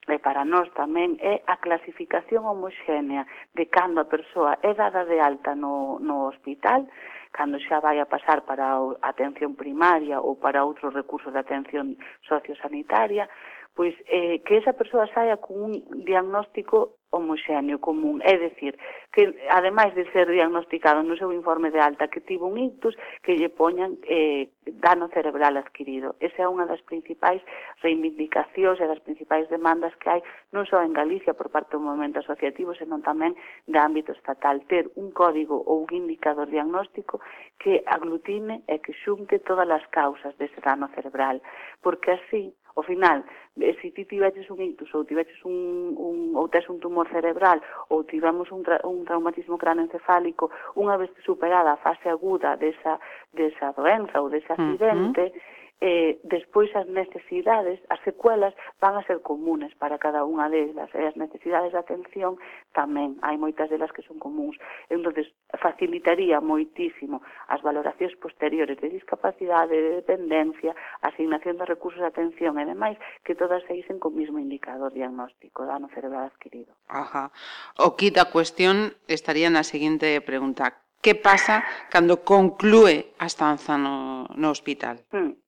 e 0.09 0.18
para 0.18 0.44
nós 0.44 0.66
tamén 0.75 1.14
é 1.23 1.47
a 1.47 1.56
clasificación 1.62 2.42
homoxénea 2.42 3.23
de 3.54 3.71
cando 3.71 4.02
a 4.02 4.11
persoa 4.11 4.59
é 4.62 4.75
dada 4.75 5.06
de 5.06 5.23
alta 5.23 5.54
no, 5.54 6.02
no 6.02 6.26
hospital, 6.26 6.90
cando 7.30 7.62
xa 7.62 7.78
vai 7.78 8.02
a 8.02 8.11
pasar 8.11 8.42
para 8.42 8.75
a 8.75 8.82
atención 9.06 9.54
primaria 9.54 10.18
ou 10.18 10.35
para 10.35 10.66
outro 10.66 10.90
recurso 10.90 11.30
de 11.30 11.38
atención 11.38 11.94
sociosanitaria, 12.26 13.30
pois 13.78 13.94
eh, 14.11 14.42
que 14.42 14.59
esa 14.59 14.75
persoa 14.75 15.06
saia 15.14 15.38
cun 15.38 15.87
diagnóstico 16.02 16.99
homoxéneo 17.12 17.78
común, 17.78 18.25
é 18.25 18.35
dicir, 18.40 18.75
que 19.12 19.37
ademais 19.52 19.95
de 19.95 20.09
ser 20.11 20.26
diagnosticado 20.26 21.04
no 21.04 21.16
seu 21.21 21.31
informe 21.31 21.71
de 21.71 21.78
alta 21.78 22.09
que 22.09 22.25
tivo 22.25 22.49
un 22.49 22.59
ictus, 22.59 22.97
que 23.23 23.37
lle 23.37 23.52
poñan 23.52 24.00
eh, 24.09 24.49
dano 24.64 25.12
cerebral 25.12 25.61
adquirido. 25.61 26.16
Esa 26.19 26.42
é 26.42 26.49
unha 26.49 26.64
das 26.64 26.81
principais 26.88 27.45
reivindicacións 27.85 28.81
e 28.81 28.88
das 28.88 29.04
principais 29.04 29.47
demandas 29.52 29.92
que 30.00 30.09
hai 30.09 30.21
non 30.57 30.64
só 30.64 30.81
en 30.81 30.97
Galicia 30.97 31.37
por 31.37 31.52
parte 31.52 31.76
do 31.76 31.85
movimento 31.85 32.25
asociativo, 32.25 32.73
senón 32.73 33.04
tamén 33.04 33.37
de 33.69 33.76
ámbito 33.76 34.16
estatal, 34.16 34.64
ter 34.64 34.88
un 34.97 35.12
código 35.12 35.61
ou 35.61 35.85
un 35.85 35.92
indicador 35.92 36.49
diagnóstico 36.49 37.21
que 37.61 37.85
aglutine 37.85 38.64
e 38.64 38.81
que 38.81 38.97
xunte 39.04 39.38
todas 39.45 39.69
as 39.69 39.85
causas 39.92 40.33
dese 40.40 40.59
dano 40.64 40.88
cerebral, 40.97 41.45
porque 41.85 42.16
así 42.16 42.57
ao 42.75 42.83
final, 42.83 43.25
eh, 43.61 43.76
se 43.81 43.91
ti 43.91 44.05
tiveches 44.05 44.49
un 44.50 44.61
ictus 44.61 44.93
ou 44.95 45.05
tiveches 45.05 45.38
un, 45.45 45.95
un, 45.97 46.19
ou 46.37 46.49
tes 46.49 46.69
un 46.69 46.79
tumor 46.81 47.09
cerebral 47.09 47.61
ou 47.88 48.05
tivemos 48.05 48.50
un, 48.50 48.62
tra, 48.62 48.81
un 48.85 49.05
traumatismo 49.05 49.59
cranoencefálico, 49.59 50.50
unha 50.76 50.97
vez 50.97 51.11
superada 51.25 51.73
a 51.73 51.83
fase 51.83 52.09
aguda 52.09 52.57
desa, 52.57 53.00
desa 53.33 53.73
doenza 53.76 54.21
ou 54.21 54.29
dese 54.29 54.52
accidente, 54.52 55.21
uh 55.21 55.33
-huh 55.33 55.61
eh, 55.81 56.21
despois 56.23 56.71
as 56.76 56.87
necesidades, 56.87 57.81
as 57.88 58.00
secuelas 58.05 58.55
van 58.81 58.97
a 58.97 59.07
ser 59.07 59.23
comunes 59.23 59.75
para 59.75 59.99
cada 59.99 60.23
unha 60.23 60.47
delas, 60.47 60.91
e 60.95 61.02
as 61.02 61.17
necesidades 61.19 61.75
de 61.75 61.81
atención 61.81 62.38
tamén, 62.71 63.19
hai 63.23 63.35
moitas 63.41 63.67
delas 63.67 63.91
que 63.91 64.07
son 64.07 64.23
comuns. 64.23 64.55
Entonces 64.93 65.26
facilitaría 65.59 66.38
moitísimo 66.38 67.23
as 67.50 67.61
valoracións 67.67 68.14
posteriores 68.23 68.79
de 68.79 68.95
discapacidade, 68.95 69.75
de 69.75 69.93
dependencia, 70.02 70.76
asignación 71.02 71.59
de 71.59 71.67
recursos 71.67 71.99
de 71.99 72.11
atención 72.11 72.62
e 72.62 72.64
demais, 72.64 72.99
que 73.26 73.35
todas 73.35 73.62
se 73.67 73.75
con 73.99 73.99
co 73.99 74.09
mismo 74.11 74.38
indicador 74.38 74.93
diagnóstico, 74.95 75.67
dano 75.67 75.91
cerebral 75.91 76.31
adquirido. 76.31 76.75
Ajá. 76.88 77.35
O 77.79 77.99
kit 77.99 78.14
da 78.14 78.31
cuestión 78.31 78.95
estaría 79.11 79.50
na 79.50 79.67
seguinte 79.67 80.07
pregunta. 80.23 80.79
Que 81.02 81.19
pasa 81.19 81.67
cando 81.91 82.23
conclúe 82.23 83.19
a 83.19 83.26
estanza 83.26 83.75
no, 83.75 84.31
no 84.38 84.55
hospital? 84.55 85.02
Hmm. 85.11 85.41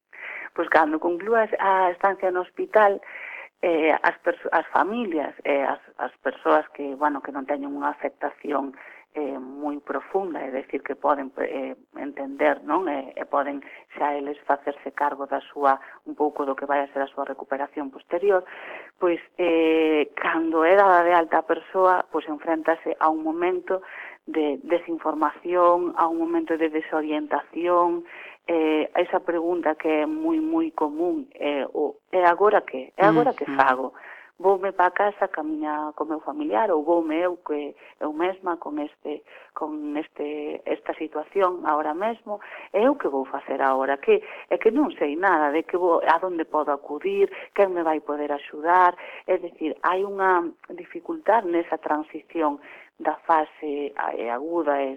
Pois 0.54 0.68
cando 0.70 1.02
conclúa 1.02 1.50
a 1.58 1.90
estancia 1.90 2.30
no 2.30 2.46
hospital, 2.46 3.02
eh, 3.64 3.92
as, 4.02 4.16
as 4.52 4.66
familias, 4.68 5.34
eh, 5.44 5.64
as, 5.64 5.80
as 5.98 6.14
persoas 6.22 6.68
que, 6.74 6.94
bueno, 6.94 7.20
que 7.20 7.34
non 7.34 7.48
teñen 7.48 7.74
unha 7.74 7.90
afectación 7.90 8.76
eh, 9.14 9.38
moi 9.38 9.78
profunda, 9.78 10.42
é 10.42 10.50
decir, 10.50 10.82
que 10.82 10.98
poden 10.98 11.30
eh, 11.38 11.78
entender, 11.96 12.60
non? 12.66 12.90
E, 12.90 13.14
eh, 13.14 13.22
e 13.22 13.24
poden 13.24 13.62
xa 13.94 14.12
eles 14.18 14.36
facerse 14.42 14.90
cargo 14.92 15.24
da 15.30 15.38
súa, 15.38 15.78
un 16.04 16.18
pouco 16.18 16.42
do 16.42 16.58
que 16.58 16.66
vai 16.66 16.82
a 16.82 16.90
ser 16.90 17.06
a 17.06 17.12
súa 17.14 17.24
recuperación 17.24 17.94
posterior, 17.94 18.42
pois 18.98 19.22
eh, 19.38 20.10
cando 20.18 20.66
é 20.66 20.74
dada 20.74 21.06
de 21.06 21.14
alta 21.14 21.40
a 21.40 21.48
persoa, 21.48 22.04
pois 22.10 22.26
enfrentase 22.26 22.98
a 22.98 23.06
un 23.08 23.22
momento 23.22 23.80
de 24.26 24.58
desinformación, 24.66 25.94
a 25.96 26.10
un 26.10 26.18
momento 26.18 26.58
de 26.58 26.68
desorientación, 26.68 28.04
eh, 28.46 28.90
esa 28.94 29.20
pregunta 29.20 29.74
que 29.74 29.88
é 29.88 30.06
moi 30.06 30.40
moi 30.40 30.70
común 30.72 31.28
é 31.34 31.62
eh, 31.62 31.68
o 31.72 31.96
é 32.12 32.24
agora 32.24 32.60
que? 32.62 32.92
É 32.96 33.06
agora 33.06 33.32
que 33.32 33.48
mm, 33.48 33.52
mm. 33.52 33.56
fago? 33.56 33.94
Voume 34.36 34.72
para 34.72 34.90
casa 34.90 35.28
ca 35.28 35.44
miña, 35.44 35.92
co 35.94 36.04
meu 36.04 36.18
familiar 36.18 36.68
ou 36.70 36.82
voume 36.82 37.14
eu 37.22 37.36
que 37.38 37.76
eu 38.00 38.12
mesma 38.12 38.56
con 38.56 38.80
este 38.80 39.22
con 39.54 39.96
este 39.96 40.60
esta 40.66 40.92
situación 40.94 41.62
agora 41.64 41.94
mesmo, 41.94 42.40
é 42.72 42.82
eu 42.82 42.96
que 42.96 43.06
vou 43.06 43.24
facer 43.24 43.62
agora 43.62 43.96
que 43.96 44.20
é 44.50 44.58
que 44.58 44.74
non 44.74 44.90
sei 44.98 45.14
nada 45.14 45.54
de 45.54 45.62
que 45.62 45.78
vou, 45.78 46.02
a 46.02 46.18
donde 46.18 46.44
podo 46.44 46.74
acudir, 46.74 47.30
quen 47.54 47.70
me 47.70 47.86
vai 47.86 48.02
poder 48.02 48.34
axudar, 48.34 48.98
é 49.30 49.38
dicir, 49.38 49.78
hai 49.86 50.02
unha 50.02 50.50
dificultad 50.74 51.46
nesa 51.46 51.78
transición 51.78 52.58
da 52.98 53.14
fase 53.26 53.92
aguda 54.30 54.80
e 54.82 54.96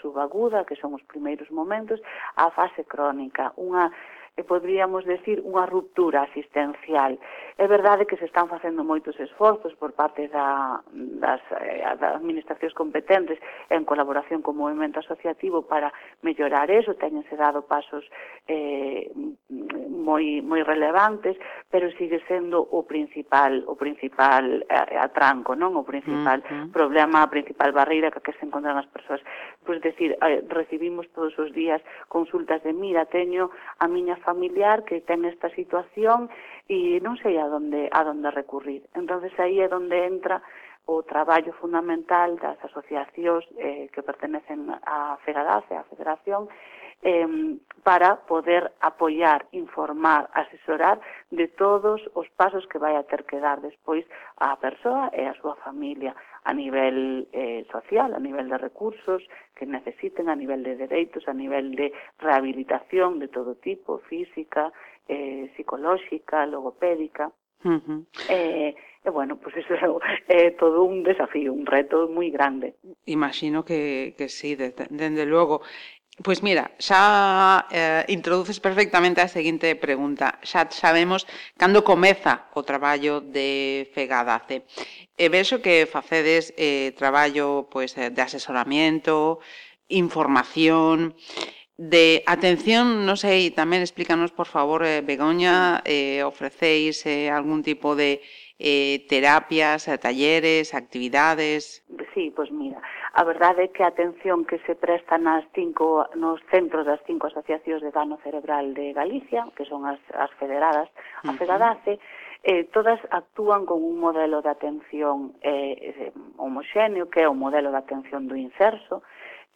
subaguda, 0.00 0.64
que 0.64 0.76
son 0.76 0.94
os 0.94 1.02
primeiros 1.02 1.48
momentos, 1.50 2.00
á 2.36 2.50
fase 2.50 2.82
crónica, 2.84 3.52
unha 3.56 3.90
e 4.38 4.46
podríamos 4.46 5.02
decir 5.02 5.42
unha 5.42 5.66
ruptura 5.66 6.22
asistencial. 6.22 7.18
É 7.58 7.66
verdade 7.66 8.06
que 8.06 8.14
se 8.14 8.30
están 8.30 8.46
facendo 8.46 8.86
moitos 8.86 9.18
esforzos 9.18 9.74
por 9.74 9.90
parte 9.98 10.30
da, 10.30 10.78
das, 10.94 11.42
eh, 11.58 11.82
das 11.98 12.22
administracións 12.22 12.70
competentes 12.70 13.42
en 13.66 13.82
colaboración 13.82 14.46
co 14.46 14.54
movimento 14.54 15.02
asociativo 15.02 15.66
para 15.66 15.90
mellorar 16.22 16.70
eso, 16.70 16.94
teñense 16.94 17.34
dado 17.34 17.66
pasos 17.66 18.06
eh, 18.46 19.10
moi, 19.90 20.38
moi 20.38 20.62
relevantes, 20.62 21.34
pero 21.66 21.90
sigue 21.98 22.22
sendo 22.30 22.62
o 22.62 22.86
principal 22.86 23.66
o 23.66 23.74
principal 23.74 24.62
eh, 24.70 24.94
atranco, 24.94 25.58
non? 25.58 25.74
O 25.74 25.82
principal 25.82 26.46
uh 26.46 26.46
-huh. 26.46 26.66
problema, 26.70 27.26
a 27.26 27.32
principal 27.34 27.74
barreira 27.74 28.14
que, 28.14 28.22
que 28.22 28.38
se 28.38 28.46
encontran 28.46 28.78
as 28.78 28.86
persoas. 28.86 29.18
Pois 29.66 29.82
decir, 29.82 30.14
eh, 30.22 30.46
recibimos 30.46 31.10
todos 31.10 31.34
os 31.42 31.50
días 31.50 31.82
consultas 32.06 32.62
de 32.62 32.70
mira, 32.70 33.10
teño 33.10 33.50
a 33.82 33.90
miña 33.90 34.14
familia 34.14 34.27
familiar 34.28 34.84
que 34.84 35.00
ten 35.00 35.24
esta 35.24 35.48
situación 35.56 36.28
e 36.68 37.00
non 37.00 37.16
sei 37.24 37.40
a 37.40 37.48
donde, 37.48 37.88
a 37.88 38.04
donde 38.04 38.28
recurrir. 38.28 38.84
entonces 38.92 39.32
aí 39.40 39.56
é 39.64 39.68
onde 39.72 39.96
entra 40.04 40.44
o 40.84 41.00
traballo 41.04 41.52
fundamental 41.56 42.36
das 42.36 42.60
asociacións 42.64 43.44
eh, 43.56 43.88
que 43.92 44.04
pertenecen 44.04 44.68
á 44.84 45.16
FEGADAF, 45.24 45.64
á 45.72 45.84
Federación, 45.88 46.48
eh, 47.02 47.58
para 47.82 48.16
poder 48.26 48.72
apoiar, 48.80 49.46
informar, 49.52 50.28
asesorar 50.34 51.00
de 51.30 51.48
todos 51.48 52.02
os 52.14 52.28
pasos 52.36 52.66
que 52.66 52.78
vai 52.78 52.96
a 52.96 53.04
ter 53.04 53.24
que 53.24 53.38
dar 53.38 53.60
despois 53.60 54.04
a 54.36 54.56
persoa 54.56 55.10
e 55.14 55.24
a 55.24 55.34
súa 55.40 55.56
familia 55.64 56.12
a 56.44 56.52
nivel 56.52 57.28
eh, 57.32 57.64
social, 57.70 58.12
a 58.14 58.20
nivel 58.20 58.48
de 58.48 58.58
recursos 58.58 59.22
que 59.56 59.66
necesiten, 59.66 60.28
a 60.28 60.36
nivel 60.36 60.62
de 60.62 60.76
dereitos, 60.76 61.28
a 61.28 61.34
nivel 61.34 61.76
de 61.76 61.92
rehabilitación 62.18 63.18
de 63.18 63.28
todo 63.28 63.54
tipo, 63.54 63.98
física, 64.10 64.72
eh, 65.08 65.50
psicolóxica, 65.56 66.46
logopédica. 66.46 67.32
Uh 67.64 67.80
-huh. 67.82 68.06
eh, 68.30 68.74
E 69.04 69.10
bueno, 69.10 69.36
pues 69.36 69.56
eso 69.56 69.74
é 70.28 70.48
eh, 70.48 70.50
todo 70.52 70.82
un 70.84 71.02
desafío, 71.02 71.52
un 71.54 71.64
reto 71.64 72.08
moi 72.12 72.28
grande. 72.28 72.76
Imagino 73.06 73.64
que, 73.64 74.12
que 74.18 74.28
sí, 74.28 74.52
desde, 74.54 74.84
desde 74.90 75.24
logo. 75.24 75.62
Pois 76.18 76.42
mira, 76.42 76.74
xa 76.82 77.70
eh, 77.70 78.02
introduces 78.10 78.58
perfectamente 78.58 79.22
a 79.22 79.30
seguinte 79.30 79.78
pregunta. 79.78 80.26
Xa 80.42 80.66
sabemos 80.74 81.30
cando 81.54 81.86
comeza 81.86 82.50
o 82.58 82.66
traballo 82.66 83.22
de 83.22 83.86
Fegadace. 83.94 84.66
E 85.14 85.30
vexo 85.30 85.62
que 85.62 85.86
facedes 85.86 86.50
eh, 86.58 86.90
traballo 86.98 87.70
pois, 87.70 87.94
de 87.94 88.18
asesoramiento, 88.18 89.38
información, 89.86 91.14
de 91.78 92.24
atención, 92.26 93.06
non 93.06 93.14
sei, 93.14 93.54
tamén 93.54 93.86
explícanos, 93.86 94.34
por 94.34 94.50
favor, 94.50 94.82
eh, 94.82 94.98
Begoña, 94.98 95.78
eh, 95.86 96.26
ofrecéis 96.26 97.06
eh, 97.06 97.30
algún 97.30 97.62
tipo 97.62 97.94
de 97.94 98.18
eh, 98.58 99.06
terapias, 99.06 99.86
eh, 99.86 99.94
talleres, 99.94 100.74
actividades? 100.74 101.86
Sí, 102.12 102.34
pois 102.34 102.50
pues 102.50 102.50
mira, 102.50 102.82
a 103.14 103.22
verdade 103.22 103.70
é 103.70 103.70
que 103.70 103.86
a 103.86 103.94
atención 103.94 104.42
que 104.42 104.58
se 104.66 104.74
presta 104.74 105.22
nas 105.22 105.46
cinco, 105.54 106.10
nos 106.18 106.42
centros 106.50 106.82
das 106.82 106.98
cinco 107.06 107.30
asociacións 107.30 107.78
de 107.86 107.94
dano 107.94 108.18
cerebral 108.26 108.74
de 108.74 108.90
Galicia, 108.90 109.46
que 109.54 109.62
son 109.62 109.86
as, 109.86 110.02
as 110.18 110.34
federadas, 110.34 110.90
a 111.22 111.30
FEDADACE, 111.30 112.02
eh, 112.42 112.66
todas 112.74 112.98
actúan 113.14 113.70
con 113.70 113.86
un 113.86 114.02
modelo 114.02 114.42
de 114.42 114.50
atención 114.50 115.38
eh, 115.46 115.94
eh 115.94 116.12
homoxéneo, 116.42 117.06
que 117.06 117.22
é 117.22 117.30
o 117.30 117.38
modelo 117.38 117.70
de 117.70 117.78
atención 117.78 118.26
do 118.26 118.34
inserso, 118.34 119.06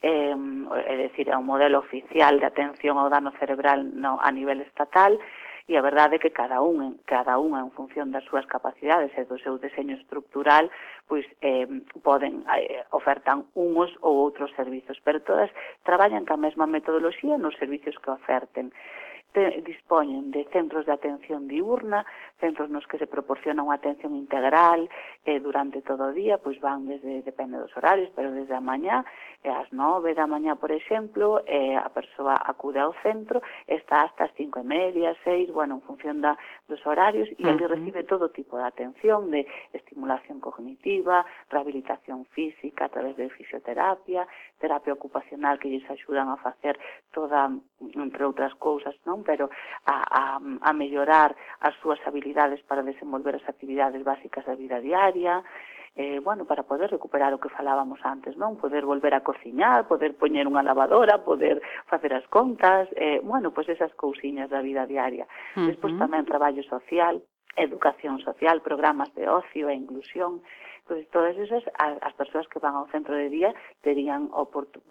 eh, 0.03 0.35
é 0.87 0.95
dicir, 1.09 1.31
é 1.31 1.37
un 1.37 1.47
modelo 1.47 1.79
oficial 1.79 2.39
de 2.39 2.47
atención 2.47 2.99
ao 2.99 3.09
dano 3.09 3.33
cerebral 3.39 3.87
no, 3.95 4.19
a 4.21 4.31
nivel 4.31 4.61
estatal, 4.61 5.19
e 5.69 5.79
a 5.79 5.83
verdade 5.83 6.19
é 6.19 6.23
que 6.23 6.35
cada 6.35 6.61
un, 6.61 6.99
cada 7.07 7.39
un 7.39 7.55
en 7.55 7.71
función 7.71 8.11
das 8.11 8.27
súas 8.27 8.47
capacidades 8.51 9.15
e 9.15 9.23
do 9.25 9.39
seu 9.39 9.63
deseño 9.63 9.95
estructural 9.95 10.67
pois 11.13 11.29
eh, 11.45 11.69
poden 12.01 12.41
eh, 12.57 12.89
ofertan 12.97 13.45
unos 13.53 13.93
ou 14.01 14.17
outros 14.25 14.49
servizos, 14.57 14.97
pero 15.05 15.21
todas 15.21 15.53
traballan 15.85 16.25
ca 16.25 16.41
mesma 16.41 16.65
metodoloxía 16.65 17.37
nos 17.37 17.53
servizos 17.61 18.01
que 18.01 18.17
oferten 18.17 18.73
te, 19.33 19.63
dispoñen 19.63 20.31
de 20.31 20.45
centros 20.53 20.87
de 20.87 20.93
atención 20.93 21.49
diurna, 21.49 22.05
centros 22.39 22.71
nos 22.71 22.87
que 22.87 22.99
se 22.99 23.07
proporciona 23.09 23.65
unha 23.65 23.81
atención 23.81 24.13
integral 24.15 24.89
eh, 25.25 25.41
durante 25.41 25.81
todo 25.81 26.13
o 26.13 26.15
día, 26.15 26.37
pois 26.37 26.61
van 26.61 26.85
desde, 26.85 27.25
depende 27.25 27.57
dos 27.57 27.73
horarios, 27.77 28.13
pero 28.15 28.31
desde 28.31 28.53
a 28.55 28.61
mañá, 28.61 29.05
eh, 29.41 29.49
as 29.49 29.69
nove 29.73 30.13
da 30.13 30.29
mañá, 30.29 30.57
por 30.61 30.71
exemplo, 30.71 31.41
eh, 31.49 31.77
a 31.77 31.89
persoa 31.89 32.37
acude 32.45 32.79
ao 32.79 32.93
centro, 33.01 33.41
está 33.67 34.05
hasta 34.05 34.29
as 34.29 34.33
cinco 34.37 34.61
e 34.61 34.67
media, 34.69 35.17
seis, 35.25 35.49
bueno, 35.49 35.81
en 35.81 35.83
función 35.89 36.21
da, 36.21 36.37
dos 36.69 36.85
horarios, 36.85 37.29
e 37.41 37.43
ali 37.49 37.65
uh 37.65 37.69
-huh. 37.69 37.75
recibe 37.75 38.01
todo 38.05 38.29
tipo 38.29 38.61
de 38.61 38.69
atención, 38.69 39.33
de 39.33 39.49
estimulación 39.73 40.45
cognitiva, 40.45 41.02
cognitiva, 41.03 41.27
rehabilitación 41.51 42.25
física 42.27 42.87
a 42.87 42.89
través 42.89 43.17
de 43.17 43.29
fisioterapia, 43.31 44.27
terapia 44.59 44.93
ocupacional 44.93 45.59
que 45.59 45.69
lles 45.69 45.89
axudan 45.91 46.29
a 46.29 46.37
facer 46.37 46.79
toda, 47.13 47.51
entre 47.95 48.25
outras 48.25 48.55
cousas, 48.55 48.95
non? 49.05 49.23
Pero 49.27 49.51
a, 49.85 49.97
a, 50.07 50.23
a 50.39 50.73
mellorar 50.73 51.35
as 51.61 51.75
súas 51.83 51.99
habilidades 52.07 52.63
para 52.63 52.83
desenvolver 52.83 53.35
as 53.37 53.47
actividades 53.49 54.03
básicas 54.05 54.47
da 54.47 54.55
vida 54.55 54.81
diaria, 54.81 55.43
eh, 55.95 56.21
bueno, 56.25 56.47
para 56.47 56.63
poder 56.63 56.89
recuperar 56.89 57.35
o 57.35 57.43
que 57.43 57.53
falábamos 57.53 58.01
antes, 58.07 58.33
non? 58.39 58.57
Poder 58.57 58.87
volver 58.87 59.13
a 59.13 59.21
cociñar, 59.21 59.85
poder 59.85 60.17
poñer 60.17 60.49
unha 60.49 60.65
lavadora, 60.65 61.21
poder 61.21 61.61
facer 61.91 62.15
as 62.17 62.25
contas, 62.31 62.89
eh, 62.97 63.21
bueno, 63.21 63.53
pois 63.53 63.69
pues 63.69 63.77
esas 63.77 63.93
cousiñas 63.99 64.49
da 64.49 64.65
vida 64.65 64.87
diaria. 64.87 65.27
Uh 65.59 65.67
-huh. 65.67 65.69
Despois 65.69 65.93
tamén 66.01 66.25
traballo 66.25 66.63
social, 66.65 67.21
educación 67.57 68.21
social, 68.25 68.63
programas 68.63 69.13
de 69.15 69.29
ocio 69.29 69.69
e 69.69 69.75
inclusión, 69.77 70.41
pois 70.93 71.09
todas 71.09 71.35
esas 71.39 71.65
as, 71.79 71.97
as 72.03 72.13
persoas 72.21 72.45
que 72.53 72.61
van 72.61 72.77
ao 72.77 72.85
centro 72.93 73.17
de 73.17 73.33
día 73.33 73.57
terían 73.81 74.29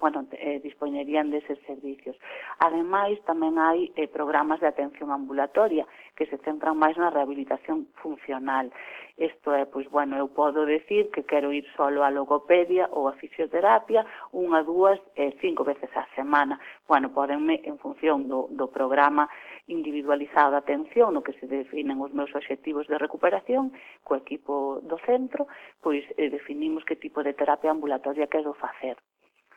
bueno, 0.01 0.25
eh, 0.33 0.57
dispoñerían 0.65 1.29
deses 1.29 1.61
servicios. 1.69 2.17
Ademais, 2.57 3.21
tamén 3.29 3.61
hai 3.61 3.93
eh, 3.93 4.09
programas 4.09 4.57
de 4.65 4.65
atención 4.73 5.13
ambulatoria 5.13 5.85
que 6.15 6.25
se 6.27 6.37
centran 6.45 6.77
máis 6.77 6.95
na 6.97 7.09
rehabilitación 7.09 7.87
funcional. 8.01 8.69
Isto 9.17 9.53
é, 9.53 9.65
pois, 9.65 9.87
bueno, 9.89 10.17
eu 10.17 10.27
podo 10.29 10.65
decir 10.65 11.11
que 11.13 11.23
quero 11.23 11.53
ir 11.53 11.65
solo 11.77 12.03
a 12.03 12.09
logopedia 12.09 12.89
ou 12.91 13.07
a 13.07 13.17
fisioterapia 13.19 14.05
unha, 14.33 14.63
dúas, 14.63 14.99
eh, 15.15 15.33
cinco 15.41 15.63
veces 15.63 15.89
á 15.95 16.07
semana. 16.15 16.59
Bueno, 16.87 17.13
podenme, 17.13 17.61
en 17.63 17.77
función 17.77 18.27
do, 18.27 18.49
do 18.51 18.67
programa 18.67 19.29
individualizado 19.67 20.51
de 20.51 20.61
atención, 20.63 21.13
no 21.13 21.23
que 21.23 21.37
se 21.39 21.47
definen 21.47 22.01
os 22.01 22.13
meus 22.13 22.33
obxectivos 22.35 22.87
de 22.87 22.97
recuperación, 22.97 23.71
co 24.03 24.19
equipo 24.19 24.81
do 24.83 24.97
centro, 25.07 25.47
pois 25.83 26.03
eh, 26.17 26.29
definimos 26.29 26.83
que 26.83 26.99
tipo 26.99 27.23
de 27.23 27.33
terapia 27.33 27.71
ambulatoria 27.71 28.31
quero 28.31 28.53
facer. 28.53 28.97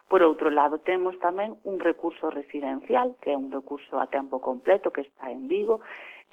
Por 0.09 0.23
outro 0.23 0.53
lado, 0.53 0.79
temos 0.85 1.17
tamén 1.19 1.57
un 1.65 1.81
recurso 1.81 2.29
residencial, 2.29 3.17
que 3.25 3.33
é 3.33 3.37
un 3.41 3.49
recurso 3.49 3.97
a 3.97 4.07
tempo 4.07 4.37
completo 4.39 4.93
que 4.93 5.01
está 5.01 5.33
en 5.33 5.49
Vigo, 5.49 5.81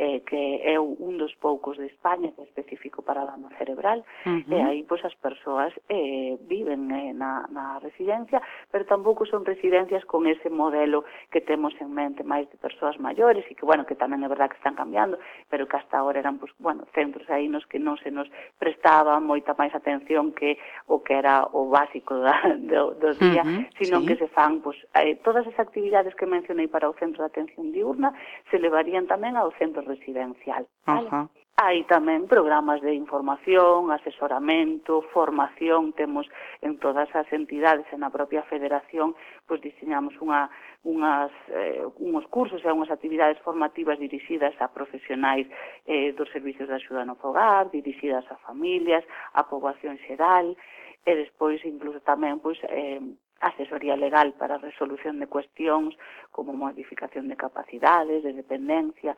eh, 0.01 0.25
que 0.25 0.65
é 0.65 0.81
un 0.81 1.21
dos 1.21 1.37
poucos 1.37 1.77
de 1.77 1.85
España 1.85 2.33
que 2.33 2.41
é 2.41 2.45
específico 2.49 3.05
para 3.05 3.21
a 3.21 3.29
dama 3.29 3.53
cerebral, 3.61 4.01
uh 4.25 4.41
-huh. 4.41 4.49
e 4.49 4.57
aí 4.57 4.81
pois 4.89 5.05
as 5.05 5.13
persoas 5.13 5.69
eh, 5.93 6.41
viven 6.49 6.89
eh, 6.89 7.13
na, 7.13 7.45
na 7.53 7.77
residencia, 7.77 8.41
pero 8.73 8.89
tampouco 8.89 9.29
son 9.29 9.45
residencias 9.45 10.01
con 10.09 10.25
ese 10.25 10.49
modelo 10.49 11.05
que 11.29 11.41
temos 11.45 11.77
en 11.77 11.93
mente 11.93 12.25
máis 12.25 12.49
de 12.49 12.57
persoas 12.57 12.97
maiores 12.97 13.45
e 13.45 13.53
que, 13.53 13.61
bueno, 13.61 13.85
que 13.85 13.93
tamén 13.93 14.25
é 14.25 14.29
verdad 14.33 14.49
que 14.49 14.57
están 14.57 14.73
cambiando, 14.73 15.21
pero 15.53 15.69
que 15.69 15.77
hasta 15.77 16.01
ahora 16.01 16.17
eran, 16.17 16.41
pois, 16.41 16.49
bueno, 16.57 16.89
centros 16.97 17.29
aí 17.29 17.45
nos 17.45 17.69
que 17.69 17.77
non 17.77 18.01
se 18.01 18.09
nos 18.09 18.25
prestaba 18.57 19.21
moita 19.21 19.53
máis 19.53 19.77
atención 19.77 20.33
que 20.33 20.57
o 20.89 21.05
que 21.05 21.13
era 21.13 21.45
o 21.53 21.69
básico 21.69 22.17
da, 22.25 22.41
do, 22.57 22.97
do 22.97 23.13
día, 23.21 23.45
uh 23.45 23.53
-huh, 23.53 23.61
sino 23.77 24.01
sí. 24.01 24.05
que 24.09 24.15
se 24.17 24.27
fan, 24.33 24.65
pois, 24.65 24.81
eh, 24.97 25.13
todas 25.21 25.45
as 25.45 25.57
actividades 25.61 26.17
que 26.17 26.25
mencionei 26.25 26.65
para 26.65 26.89
o 26.89 26.97
centro 26.97 27.21
de 27.21 27.29
atención 27.29 27.69
diurna 27.69 28.09
se 28.49 28.57
levarían 28.57 29.05
tamén 29.05 29.37
ao 29.37 29.53
centro 29.61 29.85
residencial. 29.91 30.63
Vale? 30.87 31.29
Hai 31.61 31.85
tamén 31.85 32.25
programas 32.25 32.81
de 32.81 32.89
información, 32.97 33.93
asesoramento, 33.93 35.05
formación, 35.13 35.93
temos 35.93 36.25
en 36.65 36.81
todas 36.81 37.05
as 37.13 37.29
entidades, 37.29 37.85
e 37.93 38.01
na 38.01 38.09
propia 38.09 38.41
federación, 38.49 39.13
pois 39.45 39.61
diseñamos 39.61 40.17
unha, 40.17 40.49
unhas, 40.81 41.29
eh, 41.53 41.85
unhos 42.01 42.25
cursos 42.33 42.65
e 42.65 42.73
unhas 42.73 42.89
actividades 42.89 43.37
formativas 43.45 44.01
dirixidas 44.01 44.57
a 44.57 44.73
profesionais 44.73 45.45
eh, 45.85 46.17
dos 46.17 46.33
servicios 46.33 46.65
de 46.65 46.81
axuda 46.81 47.05
no 47.05 47.13
fogar, 47.21 47.69
dirixidas 47.69 48.25
a 48.33 48.41
familias, 48.41 49.05
a 49.37 49.45
poboación 49.45 50.01
xeral, 50.09 50.57
e 51.05 51.11
despois 51.13 51.61
incluso 51.61 52.01
tamén 52.01 52.41
pois, 52.41 52.57
eh, 52.73 52.97
asesoría 53.41 53.97
legal 53.97 54.33
para 54.33 54.55
a 54.55 54.63
resolución 54.63 55.19
de 55.19 55.27
cuestións 55.27 55.97
como 56.29 56.53
modificación 56.53 57.27
de 57.27 57.35
capacidades, 57.35 58.23
de 58.23 58.33
dependencia, 58.33 59.17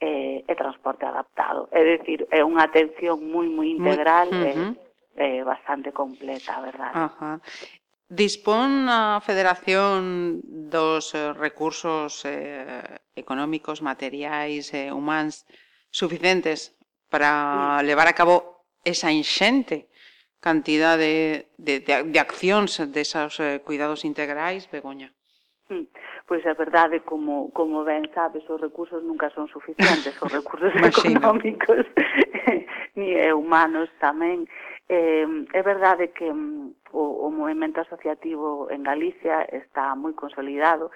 e, 0.00 0.44
e 0.46 0.52
transporte 0.54 1.04
adaptado. 1.04 1.68
É 1.72 1.82
dicir, 1.84 2.26
é 2.30 2.44
unha 2.44 2.64
atención 2.68 3.20
moi 3.20 3.48
moi 3.48 3.68
integral 3.70 4.28
moi, 4.32 4.52
uh 4.52 4.56
-huh. 4.56 4.72
e, 5.16 5.40
e 5.40 5.44
bastante 5.44 5.92
completa, 5.92 6.60
verdad? 6.60 6.92
Ajá. 6.94 7.40
Dispón 8.12 8.92
a 8.92 9.24
Federación 9.24 10.40
dos 10.44 11.16
eh, 11.16 11.32
recursos 11.32 12.24
eh, 12.28 13.00
económicos, 13.16 13.80
materiais 13.80 14.74
e 14.76 14.88
eh, 14.88 14.92
humanos 14.92 15.48
suficientes 15.88 16.76
para 17.08 17.80
sí. 17.80 17.86
levar 17.88 18.08
a 18.08 18.12
cabo 18.12 18.68
esa 18.84 19.08
inxente 19.12 19.88
cantidad 20.40 20.98
de, 20.98 21.48
de, 21.56 21.80
de, 21.80 22.02
de 22.02 22.18
accións 22.18 22.76
desaos 22.92 23.40
eh, 23.40 23.62
cuidados 23.64 24.04
integrais, 24.04 24.68
Begoña? 24.68 25.14
Hmm. 25.68 25.86
Pois 26.26 26.44
a 26.46 26.54
verdade, 26.54 27.00
como, 27.00 27.50
como 27.52 27.84
ben 27.84 28.10
sabes, 28.14 28.42
os 28.50 28.60
recursos 28.60 29.02
nunca 29.02 29.30
son 29.30 29.48
suficientes, 29.48 30.14
os 30.22 30.32
recursos 30.38 30.74
económicos 30.74 31.86
ni 32.98 33.14
humanos 33.30 33.88
tamén. 33.98 34.46
Eh, 34.90 35.26
é 35.54 35.62
verdade 35.62 36.10
que 36.12 36.28
mm, 36.28 36.92
o, 36.92 37.26
o 37.26 37.28
movimento 37.30 37.80
asociativo 37.80 38.68
en 38.68 38.82
Galicia 38.82 39.46
está 39.48 39.94
moi 39.94 40.12
consolidado, 40.12 40.90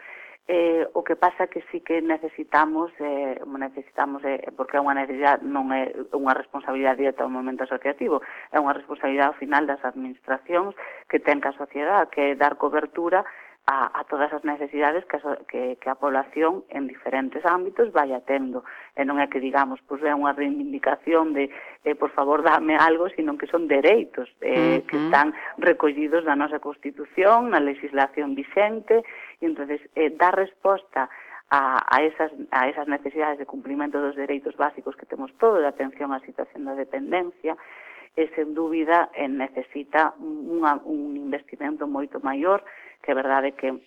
Eh, 0.48 0.86
o 0.92 1.02
que 1.02 1.16
pasa 1.16 1.48
que 1.48 1.64
sí 1.72 1.80
que 1.80 2.00
necesitamos, 2.00 2.92
eh, 3.00 3.40
necesitamos 3.58 4.22
eh, 4.22 4.38
porque 4.54 4.78
é 4.78 4.80
unha 4.80 4.94
necesidade, 4.94 5.42
non 5.42 5.74
é 5.74 5.90
unha 6.14 6.38
responsabilidade 6.38 7.02
directa 7.02 7.26
do 7.26 7.34
momento 7.34 7.66
asociativo, 7.66 8.22
é 8.54 8.62
unha 8.62 8.70
responsabilidade 8.70 9.34
ao 9.34 9.40
final 9.42 9.66
das 9.66 9.82
administracións 9.82 10.78
que 11.10 11.18
ten 11.18 11.42
que 11.42 11.50
a 11.50 11.58
sociedade, 11.58 12.14
que 12.14 12.22
é 12.30 12.38
dar 12.38 12.62
cobertura 12.62 13.26
a, 13.66 13.98
a 13.98 14.04
todas 14.04 14.32
as 14.32 14.44
necesidades 14.44 15.04
que 15.06 15.18
que, 15.48 15.76
que 15.82 15.90
a 15.90 15.98
población 15.98 16.62
en 16.70 16.86
diferentes 16.86 17.44
ámbitos 17.44 17.90
vaya 17.90 18.20
tendo. 18.22 18.62
E 18.94 19.02
non 19.02 19.18
é 19.18 19.26
que 19.26 19.42
digamos, 19.42 19.82
pois 19.90 19.98
é 20.06 20.14
unha 20.14 20.30
reivindicación 20.38 21.34
de, 21.34 21.50
eh, 21.82 21.98
por 21.98 22.14
favor, 22.14 22.46
dame 22.46 22.78
algo, 22.78 23.10
sino 23.10 23.34
que 23.34 23.50
son 23.50 23.66
dereitos 23.66 24.30
eh, 24.38 24.54
uh 24.54 24.54
-huh. 24.54 24.86
que 24.86 24.96
están 24.96 25.34
recollidos 25.58 26.22
na 26.22 26.38
nosa 26.38 26.62
Constitución, 26.62 27.50
na 27.50 27.58
legislación 27.58 28.38
vixente, 28.38 29.02
e 29.42 29.44
entonces 29.50 29.82
eh, 29.98 30.14
dar 30.14 30.38
resposta 30.38 31.10
a, 31.50 31.82
a, 31.90 32.02
esas, 32.02 32.30
a 32.50 32.68
esas 32.70 32.86
necesidades 32.86 33.38
de 33.38 33.46
cumprimento 33.46 33.98
dos 33.98 34.14
dereitos 34.14 34.56
básicos 34.56 34.94
que 34.94 35.06
temos 35.06 35.34
todos, 35.42 35.58
de 35.58 35.66
atención 35.66 36.14
á 36.14 36.22
situación 36.22 36.70
da 36.70 36.78
dependencia, 36.78 37.58
e, 38.16 38.30
sen 38.32 38.54
dúbida, 38.56 39.12
eh, 39.12 39.28
necesita 39.28 40.16
unha, 40.22 40.80
un 40.88 41.18
investimento 41.20 41.84
moito 41.84 42.16
maior, 42.24 42.64
que 43.02 43.12
é 43.12 43.14
verdade 43.14 43.52
que 43.52 43.80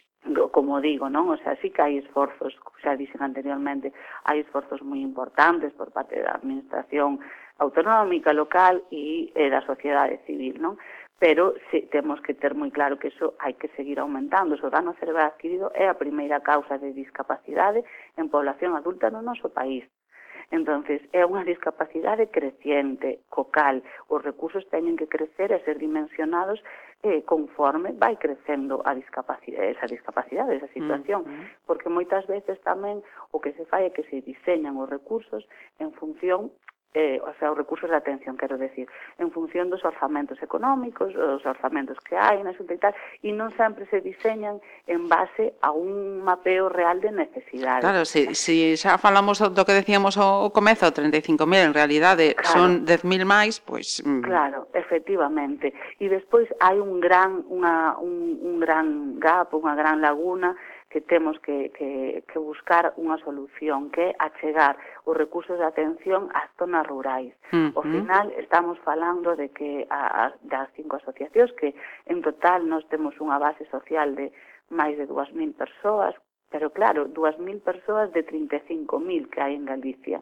como 0.51 0.81
digo, 0.81 1.09
non? 1.09 1.31
O 1.31 1.37
sea, 1.39 1.55
sí 1.63 1.71
que 1.71 1.81
hai 1.81 1.95
esforzos, 1.97 2.51
xa 2.83 2.99
dixen 2.99 3.23
anteriormente, 3.23 3.95
hai 4.27 4.43
esforzos 4.43 4.83
moi 4.83 4.99
importantes 4.99 5.71
por 5.79 5.95
parte 5.95 6.19
da 6.19 6.35
administración 6.35 7.23
autonómica, 7.57 8.35
local 8.35 8.83
e 8.91 9.31
eh, 9.31 9.47
da 9.47 9.63
sociedade 9.63 10.19
civil, 10.27 10.59
non? 10.59 10.75
Pero 11.19 11.55
sí, 11.71 11.87
temos 11.91 12.19
que 12.23 12.35
ter 12.35 12.55
moi 12.55 12.71
claro 12.71 12.99
que 12.99 13.11
iso 13.11 13.35
hai 13.43 13.55
que 13.55 13.71
seguir 13.75 13.99
aumentando. 13.99 14.55
O 14.55 14.71
dano 14.71 14.95
cerebral 14.99 15.31
adquirido 15.31 15.71
é 15.75 15.87
a 15.87 15.99
primeira 15.99 16.39
causa 16.39 16.79
de 16.79 16.95
discapacidade 16.95 17.83
en 18.19 18.31
población 18.31 18.75
adulta 18.75 19.11
no 19.11 19.23
noso 19.23 19.51
país. 19.51 19.83
Entonces, 20.51 21.01
é 21.13 21.21
unha 21.25 21.45
discapacidade 21.45 22.33
creciente, 22.33 23.21
cocal. 23.29 23.85
Os 24.09 24.21
recursos 24.25 24.65
teñen 24.73 24.97
que 24.97 25.05
crecer 25.05 25.53
e 25.53 25.61
ser 25.61 25.77
dimensionados 25.77 26.57
eh, 27.05 27.21
conforme 27.23 27.93
vai 27.93 28.17
crecendo 28.17 28.81
a 28.83 28.91
discapacidade, 28.97 29.71
esa 29.71 29.87
discapacidade, 29.87 30.57
esa 30.57 30.71
situación, 30.73 31.21
Uh 31.23 31.29
-huh. 31.29 31.45
porque 31.69 31.87
moitas 31.87 32.25
veces 32.27 32.57
tamén 32.65 33.05
o 33.31 33.37
que 33.39 33.53
se 33.53 33.63
fai 33.69 33.85
é 33.85 33.93
que 33.93 34.03
se 34.09 34.25
diseñan 34.25 34.75
os 34.75 34.89
recursos 34.89 35.45
en 35.79 35.93
función 35.93 36.51
eh, 36.93 37.21
o 37.21 37.33
sea, 37.37 37.51
os 37.51 37.57
recursos 37.57 37.89
de 37.89 37.95
atención, 37.95 38.37
quero 38.37 38.57
decir, 38.57 38.87
en 39.17 39.31
función 39.31 39.69
dos 39.69 39.85
orzamentos 39.85 40.41
económicos, 40.41 41.15
os 41.15 41.45
orzamentos 41.45 41.97
que 42.01 42.17
hai 42.17 42.41
na 42.41 42.53
xunta 42.57 42.73
e 42.73 42.81
tal, 42.81 42.93
e 43.21 43.29
non 43.29 43.53
sempre 43.53 43.85
se 43.93 44.01
diseñan 44.01 44.57
en 44.89 45.05
base 45.05 45.53
a 45.61 45.69
un 45.69 46.25
mapeo 46.25 46.65
real 46.65 46.97
de 46.97 47.13
necesidades. 47.13 47.85
Claro, 47.85 48.01
se, 48.09 48.33
si, 48.33 48.73
se 48.73 48.73
si 48.73 48.89
xa 48.89 48.97
falamos 48.97 49.37
do 49.37 49.63
que 49.65 49.77
decíamos 49.77 50.17
ao 50.17 50.49
comezo, 50.49 50.89
35.000, 50.89 51.69
en 51.69 51.73
realidade 51.77 52.33
claro. 52.33 52.49
son 52.49 52.69
10.000 52.89 53.21
máis, 53.21 53.61
pois... 53.61 54.01
Pues... 54.01 54.25
Claro, 54.25 54.67
efectivamente. 54.73 55.73
E 56.01 56.09
despois 56.09 56.49
hai 56.57 56.81
un 56.81 56.97
gran, 56.97 57.45
unha, 57.53 58.01
un, 58.01 58.41
un 58.41 58.55
gran 58.57 59.21
gap, 59.21 59.53
unha 59.53 59.77
gran 59.77 60.01
laguna 60.01 60.57
que 60.89 61.01
temos 61.01 61.39
que, 61.39 61.69
que, 61.77 62.23
que 62.25 62.39
buscar 62.39 62.93
unha 62.97 63.21
solución 63.21 63.93
que 63.93 64.09
é 64.09 64.15
achegar 64.17 64.73
os 65.05 65.13
recursos 65.13 65.61
de 65.61 65.65
atención 65.65 66.33
ás 66.33 66.49
zonas 66.57 66.85
rurais. 66.89 67.33
Uh 67.53 67.69
-huh. 67.69 67.77
Ao 67.77 67.83
final 67.85 68.25
estamos 68.41 68.81
falando 68.81 69.37
de 69.37 69.53
que 69.53 69.85
a, 69.89 70.01
a, 70.25 70.33
das 70.41 70.67
cinco 70.73 70.97
asociacións 70.97 71.53
que 71.53 71.77
en 72.09 72.25
total 72.25 72.65
nos 72.65 72.81
temos 72.89 73.13
unha 73.21 73.37
base 73.37 73.69
social 73.69 74.17
de 74.17 74.33
máis 74.73 74.97
de 74.97 75.05
2.000 75.05 75.53
persoas, 75.53 76.13
pero 76.49 76.73
claro, 76.73 77.05
2.000 77.09 77.61
persoas 77.61 78.09
de 78.13 78.25
35.000 78.25 79.29
que 79.29 79.41
hai 79.41 79.53
en 79.53 79.65
Galicia. 79.65 80.21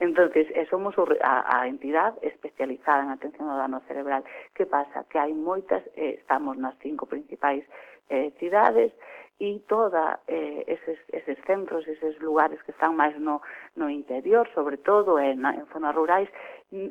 Entonces, 0.00 0.48
eh, 0.54 0.66
somos 0.68 0.94
a, 1.22 1.34
a 1.46 1.68
entidade 1.68 2.18
especializada 2.22 3.04
en 3.04 3.10
atención 3.10 3.48
ao 3.48 3.56
dano 3.56 3.80
cerebral. 3.86 4.24
Que 4.52 4.66
pasa? 4.66 5.06
Que 5.08 5.22
hai 5.22 5.32
moitas, 5.32 5.86
eh, 5.94 6.18
estamos 6.18 6.58
nas 6.58 6.74
cinco 6.82 7.06
principais 7.06 7.62
eh, 8.10 8.34
cidades, 8.40 8.92
e 9.38 9.58
toda 9.66 10.20
eh, 10.28 10.62
eses, 10.66 10.98
eses 11.10 11.38
centros, 11.44 11.86
eses 11.88 12.14
lugares 12.22 12.62
que 12.62 12.70
están 12.70 12.94
máis 12.94 13.18
no, 13.18 13.42
no 13.74 13.90
interior, 13.90 14.46
sobre 14.54 14.78
todo 14.78 15.18
en, 15.18 15.42
en 15.42 15.66
zonas 15.74 15.94
rurais, 15.94 16.30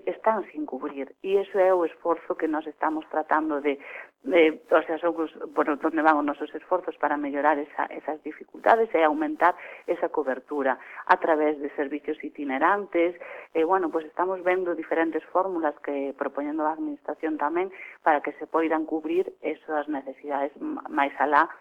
están 0.05 0.43
sin 0.51 0.65
cubrir. 0.65 1.15
E 1.23 1.39
iso 1.39 1.59
é 1.59 1.73
o 1.73 1.83
esforzo 1.83 2.35
que 2.35 2.47
nós 2.47 2.65
estamos 2.67 3.03
tratando 3.11 3.59
de, 3.59 3.79
de 4.23 4.61
o 4.71 4.81
sea, 4.83 4.97
son 4.99 5.15
os, 5.19 5.31
bueno, 5.51 5.75
donde 5.75 6.01
van 6.01 6.15
os 6.15 6.23
nosos 6.23 6.47
esforzos 6.55 6.95
para 6.95 7.17
mellorar 7.19 7.59
esa, 7.59 7.87
esas 7.91 8.23
dificultades 8.23 8.87
e 8.95 9.03
aumentar 9.03 9.55
esa 9.87 10.07
cobertura 10.07 10.79
a 11.07 11.15
través 11.19 11.59
de 11.59 11.67
servicios 11.75 12.15
itinerantes. 12.23 13.19
E, 13.51 13.63
bueno, 13.63 13.91
pues 13.91 14.05
estamos 14.05 14.39
vendo 14.43 14.75
diferentes 14.75 15.23
fórmulas 15.31 15.75
que 15.83 16.15
propoñendo 16.15 16.63
a 16.63 16.75
Administración 16.75 17.35
tamén 17.35 17.67
para 18.03 18.23
que 18.23 18.31
se 18.39 18.47
poidan 18.47 18.87
cubrir 18.87 19.35
esas 19.43 19.87
necesidades 19.91 20.55
máis 20.87 21.11
alá 21.19 21.51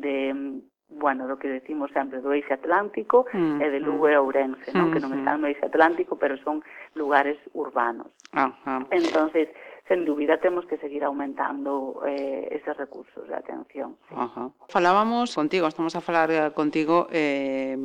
de, 0.00 0.60
bueno, 0.88 1.26
do 1.26 1.36
que 1.38 1.48
decimos 1.48 1.90
sempre 1.90 2.22
do 2.22 2.30
eixo 2.30 2.54
atlántico 2.54 3.26
mm, 3.34 3.58
e 3.58 3.66
de 3.70 3.80
Lugo 3.82 4.06
mm. 4.06 4.12
e 4.12 4.16
Ourense, 4.16 4.68
non? 4.70 4.88
Mm, 4.88 4.92
que 4.94 5.00
non 5.02 5.12
están 5.18 5.36
no 5.42 5.50
eixo 5.50 5.66
atlántico, 5.66 6.14
pero 6.14 6.38
son 6.46 6.62
lugares 6.94 7.36
urbanos. 7.52 8.06
Ajá. 8.30 8.86
Entonces, 8.94 9.50
sen 9.88 10.04
dúbida 10.04 10.38
temos 10.38 10.66
que 10.66 10.78
seguir 10.78 11.02
aumentando 11.04 12.02
eh, 12.06 12.48
eses 12.50 12.76
recursos 12.76 13.26
de 13.26 13.34
atención. 13.34 13.96
Ajá. 14.10 14.50
Falábamos 14.68 15.34
contigo, 15.34 15.66
estamos 15.66 15.94
a 15.94 16.00
falar 16.00 16.30
eh, 16.30 16.50
contigo 16.54 17.06
eh, 17.10 17.76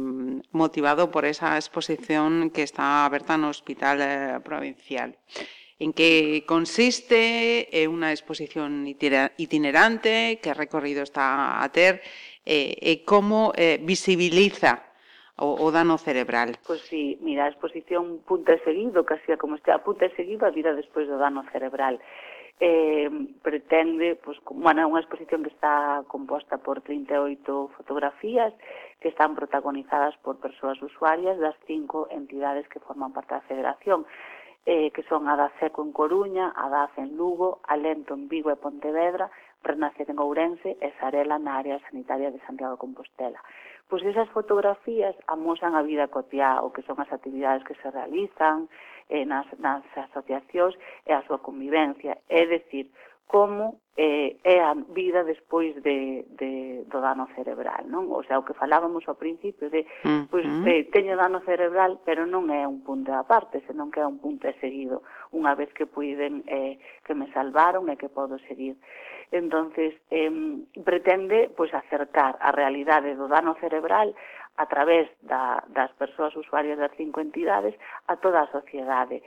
motivado 0.51 1.09
por 1.09 1.25
esa 1.25 1.57
exposición 1.57 2.49
que 2.49 2.63
está 2.63 3.05
aberta 3.05 3.37
no 3.37 3.49
Hospital 3.49 3.97
eh, 4.01 4.39
Provincial. 4.43 5.17
En 5.81 5.97
que 5.97 6.45
consiste? 6.45 7.65
É 7.73 7.89
unha 7.89 8.13
exposición 8.13 8.85
itinerante, 8.85 10.37
que 10.37 10.53
recorrido 10.53 11.01
está 11.01 11.57
a 11.57 11.67
ter, 11.73 12.05
eh, 12.45 12.77
e 12.77 13.01
como 13.01 13.49
eh, 13.57 13.81
visibiliza 13.81 14.85
o, 15.41 15.57
o 15.57 15.67
dano 15.73 15.97
cerebral. 15.97 16.53
Pois 16.69 16.85
sí, 16.85 17.17
mira, 17.25 17.49
exposición 17.49 18.21
punta 18.29 18.53
e 18.53 18.61
seguido, 18.61 19.01
casi 19.09 19.33
como 19.41 19.57
este, 19.57 19.73
a 19.73 19.81
punta 19.81 20.05
e 20.05 20.13
seguido 20.13 20.45
a 20.45 20.53
vida 20.53 20.77
despois 20.77 21.09
do 21.09 21.17
dano 21.17 21.41
cerebral. 21.49 21.97
Eh, 22.61 23.09
pretende, 23.41 24.21
pois, 24.21 24.37
bueno, 24.53 24.85
é 24.85 24.85
unha 24.85 25.01
exposición 25.01 25.41
que 25.41 25.49
está 25.49 26.05
composta 26.05 26.61
por 26.61 26.85
38 26.85 27.73
fotografías 27.73 28.53
que 29.01 29.09
están 29.09 29.33
protagonizadas 29.33 30.13
por 30.21 30.37
persoas 30.37 30.77
usuarias 30.77 31.41
das 31.41 31.57
cinco 31.65 32.05
entidades 32.13 32.69
que 32.69 32.77
forman 32.85 33.17
parte 33.17 33.33
da 33.33 33.41
federación 33.49 34.05
eh, 34.65 34.91
que 34.91 35.03
son 35.03 35.27
a 35.27 35.35
da 35.35 35.49
Seco 35.59 35.81
en 35.81 35.91
Coruña, 35.91 36.53
a 36.55 36.69
da 36.69 36.89
en 36.97 37.17
Lugo, 37.17 37.59
a 37.67 37.77
Lento 37.77 38.13
en 38.13 38.29
Vigo 38.29 38.51
e 38.51 38.55
Pontevedra, 38.55 39.31
Renacer 39.63 40.09
en 40.09 40.19
Ourense 40.19 40.77
e 40.81 40.89
Sarela 40.97 41.37
na 41.37 41.57
área 41.57 41.81
sanitaria 41.89 42.29
de 42.29 42.41
Santiago 42.45 42.77
de 42.77 42.81
Compostela. 42.81 43.41
Pois 43.89 44.01
esas 44.05 44.29
fotografías 44.29 45.15
amosan 45.27 45.75
a 45.75 45.81
vida 45.81 46.07
cotiá, 46.07 46.61
o 46.61 46.71
que 46.71 46.85
son 46.87 46.97
as 47.01 47.11
actividades 47.11 47.65
que 47.67 47.75
se 47.81 47.91
realizan 47.91 48.69
eh, 49.09 49.25
nas, 49.25 49.45
nas 49.59 49.83
asociacións 49.97 50.77
e 51.05 51.11
a 51.11 51.25
súa 51.27 51.43
convivencia. 51.43 52.17
É 52.29 52.45
decir, 52.47 52.87
como 53.31 53.79
eh, 53.95 54.35
é 54.43 54.59
a 54.59 54.73
vida 54.73 55.23
despois 55.23 55.71
de, 55.83 56.27
de, 56.35 56.83
do 56.91 56.99
dano 56.99 57.31
cerebral, 57.31 57.87
non? 57.87 58.11
O 58.11 58.27
sea, 58.27 58.35
o 58.35 58.43
que 58.43 58.51
falábamos 58.51 59.07
ao 59.07 59.15
principio 59.15 59.71
de, 59.71 59.87
pois, 60.27 60.43
mm. 60.43 60.91
teño 60.91 61.15
dano 61.15 61.39
cerebral, 61.47 62.03
pero 62.03 62.27
non 62.27 62.51
é 62.51 62.67
un 62.67 62.83
punto 62.83 63.15
aparte, 63.15 63.63
senón 63.63 63.87
que 63.87 64.03
é 64.03 64.07
un 64.07 64.19
punto 64.19 64.51
seguido, 64.59 65.07
unha 65.31 65.55
vez 65.55 65.71
que 65.71 65.87
puiden, 65.87 66.43
eh, 66.51 66.75
que 67.07 67.15
me 67.15 67.31
salvaron 67.31 67.87
e 67.87 67.95
que 67.95 68.11
podo 68.11 68.35
seguir. 68.51 68.75
Entonces, 69.31 69.95
eh, 70.11 70.27
pretende, 70.83 71.47
pois, 71.55 71.71
acercar 71.71 72.35
a 72.43 72.51
realidade 72.51 73.15
do 73.15 73.31
dano 73.31 73.55
cerebral 73.63 74.11
a 74.59 74.67
través 74.67 75.07
da, 75.23 75.63
das 75.71 75.91
persoas 75.95 76.35
usuarias 76.35 76.75
das 76.75 76.91
cinco 76.99 77.23
entidades 77.23 77.79
a 78.11 78.19
toda 78.19 78.43
a 78.43 78.51
sociedade 78.51 79.23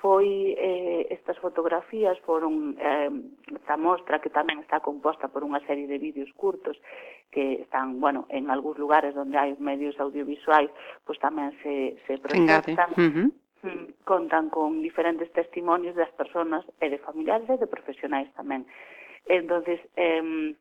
foi 0.00 0.54
eh, 0.58 1.06
estas 1.10 1.38
fotografías 1.38 2.18
foron 2.22 2.78
eh, 2.78 3.10
esta 3.54 3.76
mostra 3.76 4.20
que 4.22 4.30
tamén 4.30 4.62
está 4.62 4.78
composta 4.78 5.26
por 5.26 5.42
unha 5.42 5.58
serie 5.66 5.90
de 5.90 5.98
vídeos 5.98 6.30
curtos 6.38 6.78
que 7.34 7.60
están, 7.60 8.00
bueno, 8.00 8.24
en 8.30 8.48
algúns 8.48 8.78
lugares 8.78 9.12
onde 9.18 9.36
hai 9.36 9.52
medios 9.58 9.98
audiovisuais, 9.98 10.70
pois 11.02 11.18
tamén 11.18 11.50
se, 11.60 11.98
se 12.06 12.14
proxectan. 12.22 12.90
Uh 12.94 13.10
-huh. 13.10 13.28
Mm, 13.58 14.06
contan 14.06 14.54
con 14.54 14.78
diferentes 14.86 15.26
testimonios 15.34 15.98
das 15.98 16.14
persoas 16.14 16.62
e 16.78 16.86
de 16.86 17.02
familiares 17.02 17.50
e 17.50 17.58
de 17.58 17.66
profesionais 17.66 18.30
tamén. 18.38 18.62
Entonces, 19.26 19.82
eh, 19.98 20.54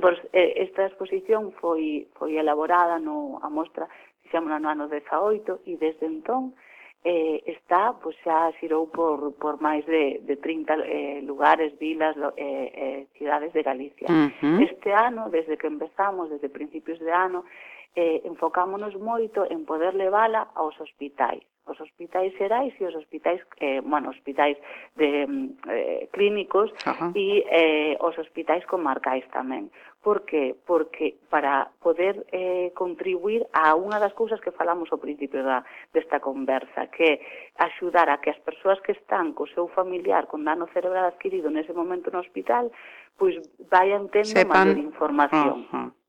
pois, 0.00 0.16
eh, 0.32 0.56
esta 0.64 0.88
exposición 0.88 1.52
foi, 1.60 2.08
foi 2.16 2.40
elaborada 2.40 2.96
no, 2.96 3.44
a 3.44 3.52
mostra, 3.52 3.92
fixámona 4.24 4.56
no 4.56 4.72
ano 4.72 4.88
18, 4.88 5.68
e 5.68 5.76
desde 5.76 6.08
entón, 6.08 6.56
eh, 7.04 7.42
está, 7.46 7.94
pois 7.94 8.16
xa 8.22 8.52
xirou 8.60 8.86
por, 8.88 9.32
por 9.40 9.60
máis 9.60 9.86
de, 9.86 10.20
de 10.20 10.36
30 10.36 10.74
eh, 10.84 11.20
lugares, 11.24 11.72
vilas, 11.78 12.16
eh, 12.36 12.72
eh, 12.74 13.06
cidades 13.16 13.52
de 13.52 13.62
Galicia. 13.62 14.08
Uh 14.08 14.28
-huh. 14.28 14.58
Este 14.68 14.92
ano, 14.92 15.30
desde 15.30 15.56
que 15.56 15.66
empezamos, 15.66 16.28
desde 16.28 16.48
principios 16.48 16.98
de 17.00 17.12
ano, 17.12 17.44
eh, 17.96 18.20
enfocámonos 18.24 18.94
moito 19.00 19.48
en 19.50 19.64
poder 19.64 19.94
levala 19.94 20.52
aos 20.54 20.76
hospitais 20.80 21.42
os 21.70 21.80
hospitais 21.80 22.34
xerais 22.34 22.74
e 22.80 22.84
os 22.84 22.94
hospitais, 22.94 23.40
eh, 23.60 23.80
bueno, 23.80 24.10
hospitais 24.10 24.56
de, 24.96 25.26
mm, 25.26 25.48
eh, 25.68 26.08
clínicos 26.12 26.70
Uh 26.86 26.92
-huh. 26.92 27.10
e 27.14 27.44
eh, 27.46 27.96
os 28.00 28.16
hospitais 28.18 28.64
comarcais 28.66 29.24
tamén. 29.30 29.70
Por 30.02 30.24
que? 30.24 30.56
Porque 30.66 31.16
para 31.28 31.70
poder 31.80 32.24
eh, 32.32 32.72
contribuir 32.74 33.44
a 33.52 33.76
unha 33.76 34.00
das 34.00 34.16
cousas 34.16 34.40
que 34.40 34.48
falamos 34.48 34.88
ao 34.88 34.96
principio 34.96 35.44
da, 35.44 35.60
desta 35.92 36.24
conversa, 36.24 36.88
que 36.88 37.20
axudar 37.60 38.08
a 38.08 38.16
que 38.16 38.32
as 38.32 38.40
persoas 38.40 38.80
que 38.80 38.96
están 38.96 39.36
co 39.36 39.44
seu 39.44 39.68
familiar 39.68 40.24
con 40.24 40.40
dano 40.48 40.72
cerebral 40.72 41.04
adquirido 41.04 41.52
nese 41.52 41.76
momento 41.76 42.08
no 42.08 42.24
hospital, 42.24 42.72
pois 43.20 43.36
vayan 43.68 44.08
tendo 44.08 44.32
Sepan. 44.32 44.72
maior 44.72 44.80
información. 44.80 45.68
Uh 45.68 45.92
-huh 45.92 45.99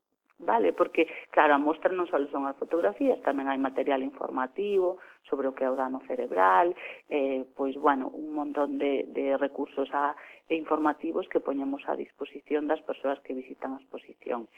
vale? 0.42 0.72
Porque, 0.72 1.08
claro, 1.30 1.54
a 1.54 1.62
mostra 1.62 1.90
non 1.94 2.06
só 2.10 2.18
son 2.28 2.44
as 2.44 2.58
fotografías, 2.58 3.22
tamén 3.22 3.48
hai 3.48 3.58
material 3.58 4.02
informativo 4.02 4.98
sobre 5.24 5.48
o 5.48 5.54
que 5.54 5.64
é 5.64 5.70
o 5.70 5.78
dano 5.78 6.02
cerebral, 6.04 6.74
eh, 7.08 7.46
pois, 7.54 7.74
bueno, 7.78 8.10
un 8.10 8.34
montón 8.34 8.76
de, 8.76 9.06
de 9.10 9.38
recursos 9.38 9.88
a, 9.94 10.14
e 10.48 10.54
informativos 10.58 11.28
que 11.30 11.40
poñemos 11.40 11.82
a 11.88 11.96
disposición 11.96 12.68
das 12.68 12.82
persoas 12.82 13.20
que 13.24 13.34
visitan 13.34 13.72
a 13.72 13.80
exposición. 13.80 14.50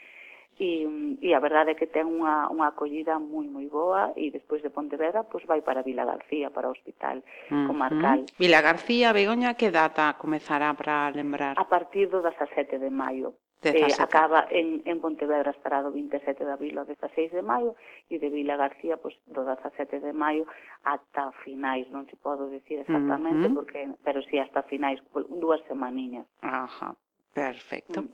E, 0.55 0.87
e 1.19 1.35
a 1.35 1.43
verdade 1.43 1.75
é 1.75 1.79
que 1.79 1.83
ten 1.83 2.07
unha, 2.07 2.47
unha 2.47 2.71
acollida 2.71 3.19
moi 3.19 3.43
moi 3.43 3.67
boa 3.67 4.15
e 4.15 4.31
despois 4.31 4.63
de 4.63 4.71
Pontevedra 4.71 5.27
pois 5.27 5.43
vai 5.43 5.59
para 5.59 5.83
Vila 5.83 6.07
García, 6.07 6.47
para 6.47 6.71
o 6.71 6.75
Hospital 6.75 7.19
uh 7.19 7.51
-huh. 7.51 7.67
Comarcal. 7.67 8.23
Vila 8.39 8.63
García, 8.63 9.11
Begoña, 9.11 9.59
que 9.59 9.67
data 9.67 10.15
comezará 10.15 10.71
para 10.79 11.11
lembrar? 11.11 11.59
A 11.59 11.67
partir 11.67 12.07
do 12.07 12.23
17 12.23 12.79
de 12.79 12.87
maio 12.87 13.35
eh, 13.63 13.87
acaba 13.99 14.47
en, 14.51 14.81
en 14.85 14.99
Pontevedra 14.99 15.51
estará 15.51 15.81
do 15.81 15.91
27 15.91 16.43
de 16.43 16.51
abril 16.51 16.77
ao 16.77 16.85
16 16.85 17.31
de 17.31 17.41
maio 17.41 17.75
e 18.09 18.19
de 18.19 18.29
Vila 18.29 18.59
García 18.59 18.97
pois, 18.97 19.15
do 19.25 19.41
17 19.41 20.01
de 20.01 20.13
maio 20.13 20.45
ata 20.83 21.31
finais, 21.41 21.89
non 21.89 22.05
se 22.05 22.15
podo 22.19 22.51
dicir 22.51 22.83
exactamente, 22.83 23.47
uh 23.47 23.49
-huh. 23.49 23.57
porque, 23.57 23.89
pero 24.05 24.21
si 24.21 24.35
sí, 24.35 24.37
hasta 24.37 24.61
finais, 24.67 25.01
dúas 25.41 25.63
semaniñas. 25.65 26.27
Ajá. 26.41 26.93
Perfecto. 27.35 28.01
Mm. 28.01 28.09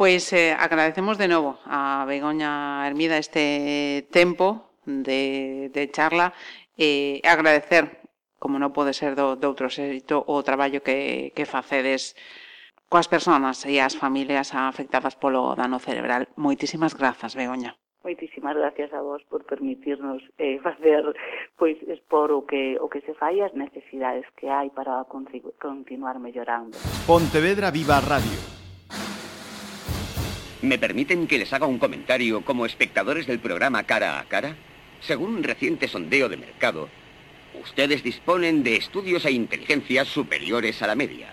Eh, 0.00 0.56
agradecemos 0.58 1.18
de 1.18 1.28
novo 1.28 1.58
a 1.66 2.04
Begoña 2.08 2.86
Hermida 2.88 3.18
este 3.18 4.08
tempo 4.10 4.72
de, 4.86 5.70
de 5.72 5.90
charla 5.90 6.32
e 6.76 7.20
eh, 7.20 7.28
agradecer, 7.28 8.00
como 8.40 8.56
non 8.56 8.72
pode 8.72 8.96
ser 8.96 9.12
do, 9.14 9.36
do 9.36 9.52
outro 9.52 9.68
xeito, 9.68 10.24
o 10.24 10.40
traballo 10.40 10.80
que, 10.80 11.30
que 11.36 11.44
facedes 11.44 12.16
coas 12.88 13.08
persoas 13.08 13.64
e 13.66 13.80
as 13.80 13.96
familias 13.96 14.54
afectadas 14.54 15.16
polo 15.16 15.54
dano 15.54 15.78
cerebral. 15.78 16.28
Moitísimas 16.36 16.94
grazas, 16.94 17.34
Begoña. 17.34 17.74
Moitísimas 18.04 18.54
gracias 18.54 18.92
a 18.92 19.00
vos 19.00 19.22
por 19.30 19.46
permitirnos 19.46 20.22
eh, 20.36 20.60
facer 20.66 21.02
pois 21.56 21.80
expor 21.88 22.32
o 22.32 22.44
que 22.44 22.76
o 22.78 22.92
que 22.92 23.00
se 23.00 23.14
fai 23.16 23.40
as 23.40 23.56
necesidades 23.56 24.28
que 24.36 24.52
hai 24.52 24.68
para 24.68 25.08
continuar 25.08 26.20
mellorando. 26.20 26.76
Pontevedra 27.08 27.72
Viva 27.72 27.98
Radio. 28.04 28.40
¿Me 30.60 30.78
permiten 30.78 31.26
que 31.26 31.38
les 31.38 31.52
haga 31.52 31.66
un 31.66 31.78
comentario 31.78 32.44
como 32.44 32.64
espectadores 32.64 33.26
del 33.26 33.40
programa 33.40 33.84
Cara 33.84 34.20
a 34.20 34.24
Cara? 34.24 34.56
Según 35.00 35.36
un 35.36 35.42
reciente 35.44 35.88
sondeo 35.88 36.28
de 36.28 36.38
mercado, 36.38 36.88
ustedes 37.60 38.02
disponen 38.02 38.62
de 38.62 38.76
estudios 38.76 39.24
e 39.26 39.32
inteligencias 39.32 40.08
superiores 40.08 40.80
a 40.80 40.86
la 40.86 40.94
media. 40.94 41.32